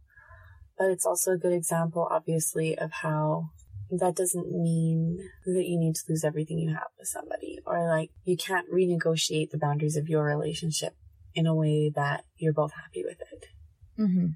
but 0.77 0.89
it's 0.89 1.05
also 1.05 1.31
a 1.33 1.37
good 1.37 1.53
example, 1.53 2.07
obviously, 2.09 2.75
of 2.77 2.91
how 3.03 3.49
that 3.91 4.15
doesn't 4.15 4.51
mean 4.51 5.19
that 5.45 5.65
you 5.65 5.77
need 5.77 5.95
to 5.95 6.03
lose 6.09 6.23
everything 6.23 6.57
you 6.57 6.69
have 6.69 6.87
with 6.97 7.07
somebody 7.07 7.59
or 7.65 7.87
like 7.87 8.09
you 8.23 8.35
can't 8.35 8.71
renegotiate 8.71 9.51
the 9.51 9.59
boundaries 9.59 9.95
of 9.95 10.09
your 10.09 10.23
relationship 10.23 10.95
in 11.35 11.45
a 11.45 11.53
way 11.53 11.91
that 11.93 12.23
you're 12.37 12.53
both 12.53 12.71
happy 12.73 13.03
with 13.03 13.19
it. 13.31 13.45
Mm-hmm. 13.99 14.27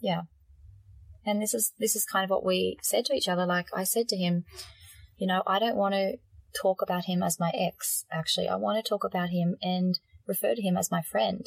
Yeah. 0.00 0.22
And 1.24 1.40
this 1.40 1.54
is 1.54 1.72
this 1.78 1.96
is 1.96 2.04
kind 2.04 2.24
of 2.24 2.30
what 2.30 2.44
we 2.44 2.76
said 2.82 3.04
to 3.06 3.14
each 3.14 3.28
other. 3.28 3.46
Like 3.46 3.68
I 3.72 3.84
said 3.84 4.08
to 4.08 4.16
him, 4.16 4.44
you 5.16 5.26
know, 5.26 5.42
I 5.46 5.58
don't 5.58 5.76
want 5.76 5.94
to 5.94 6.16
talk 6.60 6.82
about 6.82 7.04
him 7.04 7.22
as 7.22 7.40
my 7.40 7.50
ex. 7.54 8.04
Actually, 8.10 8.48
I 8.48 8.56
want 8.56 8.84
to 8.84 8.88
talk 8.88 9.04
about 9.04 9.30
him 9.30 9.56
and 9.62 9.98
refer 10.26 10.54
to 10.54 10.62
him 10.62 10.76
as 10.76 10.90
my 10.90 11.00
friend 11.00 11.46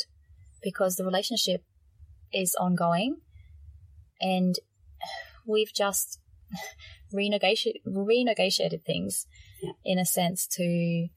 because 0.64 0.96
the 0.96 1.06
relationship 1.06 1.64
is 2.34 2.56
ongoing, 2.60 3.18
and 4.22 4.56
we've 5.46 5.74
just 5.74 6.20
renegotiated 7.14 7.82
renegotiated 7.88 8.84
things 8.84 9.26
Yeah. 9.62 9.72
in 9.84 10.00
a 10.00 10.06
sense 10.06 10.48
to 10.58 11.08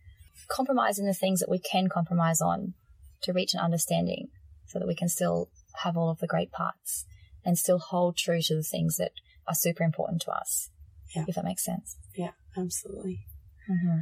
compromise 0.48 0.98
in 0.98 1.06
the 1.06 1.14
things 1.14 1.40
that 1.40 1.48
we 1.50 1.58
can 1.58 1.88
compromise 1.88 2.40
on 2.40 2.74
to 3.22 3.32
reach 3.32 3.54
an 3.54 3.60
understanding 3.60 4.28
so 4.66 4.78
that 4.78 4.86
we 4.88 4.94
can 4.94 5.08
still 5.08 5.50
have 5.82 5.96
all 5.96 6.10
of 6.10 6.18
the 6.18 6.26
great 6.26 6.50
parts 6.52 7.04
and 7.44 7.58
still 7.58 7.78
hold 7.78 8.16
true 8.16 8.40
to 8.42 8.54
the 8.56 8.62
things 8.62 8.96
that 8.96 9.12
are 9.46 9.54
super 9.54 9.82
important 9.82 10.22
to 10.22 10.30
us. 10.30 10.70
Yeah. 11.14 11.24
If 11.26 11.34
that 11.36 11.44
makes 11.44 11.64
sense. 11.64 11.96
Yeah, 12.14 12.32
absolutely. 12.56 13.20
Mm-hmm. 13.70 13.98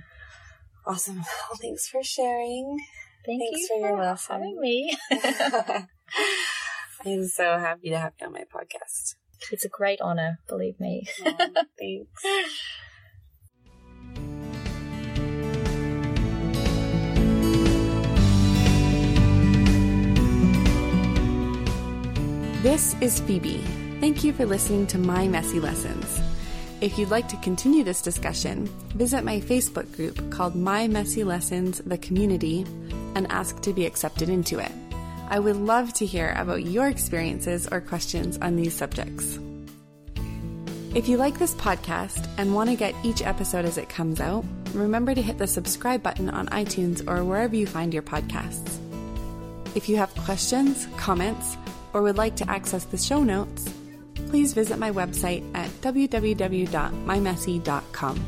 Awesome. 0.86 1.16
Well, 1.16 1.58
thanks 1.60 1.88
for 1.88 2.02
sharing. 2.02 2.78
Thank 3.24 3.42
Thanks 3.42 3.60
you 3.60 3.68
for 3.68 3.88
your 3.88 3.98
lesson. 3.98 4.34
having 4.36 4.60
me. 4.60 4.96
I'm 7.04 7.26
so 7.26 7.58
happy 7.58 7.90
to 7.90 7.98
have 7.98 8.12
you 8.20 8.26
on 8.26 8.32
my 8.32 8.44
podcast. 8.44 9.14
It's 9.50 9.64
a 9.64 9.68
great 9.68 10.00
honor, 10.00 10.38
believe 10.48 10.78
me. 10.80 11.06
Aw, 11.26 11.64
thanks. 11.78 12.22
This 22.62 22.96
is 23.00 23.20
Phoebe. 23.20 23.58
Thank 24.00 24.24
you 24.24 24.32
for 24.32 24.44
listening 24.44 24.88
to 24.88 24.98
My 24.98 25.28
Messy 25.28 25.60
Lessons. 25.60 26.20
If 26.80 26.98
you'd 26.98 27.10
like 27.10 27.28
to 27.28 27.36
continue 27.36 27.84
this 27.84 28.02
discussion, 28.02 28.66
visit 28.96 29.24
my 29.24 29.40
Facebook 29.40 29.94
group 29.94 30.30
called 30.30 30.56
My 30.56 30.88
Messy 30.88 31.22
Lessons 31.22 31.78
The 31.86 31.96
Community 31.96 32.66
and 33.14 33.30
ask 33.30 33.60
to 33.62 33.72
be 33.72 33.86
accepted 33.86 34.28
into 34.28 34.58
it. 34.58 34.72
I 35.28 35.38
would 35.38 35.56
love 35.56 35.92
to 35.94 36.06
hear 36.06 36.34
about 36.36 36.64
your 36.64 36.88
experiences 36.88 37.68
or 37.70 37.80
questions 37.80 38.38
on 38.40 38.56
these 38.56 38.74
subjects. 38.74 39.38
If 40.94 41.08
you 41.08 41.16
like 41.16 41.38
this 41.38 41.54
podcast 41.54 42.28
and 42.38 42.54
want 42.54 42.70
to 42.70 42.76
get 42.76 42.94
each 43.02 43.22
episode 43.22 43.64
as 43.64 43.76
it 43.76 43.88
comes 43.88 44.20
out, 44.20 44.44
remember 44.72 45.14
to 45.14 45.22
hit 45.22 45.38
the 45.38 45.46
subscribe 45.46 46.02
button 46.02 46.30
on 46.30 46.46
iTunes 46.48 47.06
or 47.06 47.24
wherever 47.24 47.54
you 47.54 47.66
find 47.66 47.92
your 47.92 48.02
podcasts. 48.02 48.78
If 49.74 49.88
you 49.88 49.96
have 49.98 50.14
questions, 50.14 50.88
comments, 50.96 51.56
or 51.92 52.02
would 52.02 52.16
like 52.16 52.36
to 52.36 52.50
access 52.50 52.84
the 52.84 52.96
show 52.96 53.22
notes, 53.22 53.68
please 54.28 54.54
visit 54.54 54.78
my 54.78 54.90
website 54.90 55.44
at 55.54 55.68
www.mymessy.com. 55.82 58.24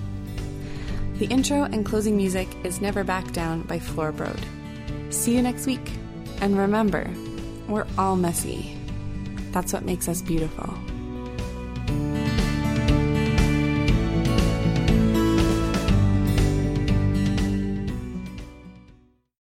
The 1.18 1.26
intro 1.26 1.64
and 1.64 1.87
closing 1.87 2.16
music 2.16 2.48
is 2.64 2.80
Never 2.80 3.02
Back 3.02 3.32
Down 3.32 3.62
by 3.62 3.78
Floorbrode. 3.78 4.44
See 5.12 5.34
you 5.34 5.42
next 5.42 5.66
week. 5.66 5.97
And 6.40 6.57
remember, 6.57 7.11
we're 7.68 7.87
all 7.96 8.16
messy. 8.16 8.77
That's 9.51 9.72
what 9.72 9.85
makes 9.85 10.09
us 10.09 10.22
beautiful. 10.22 10.72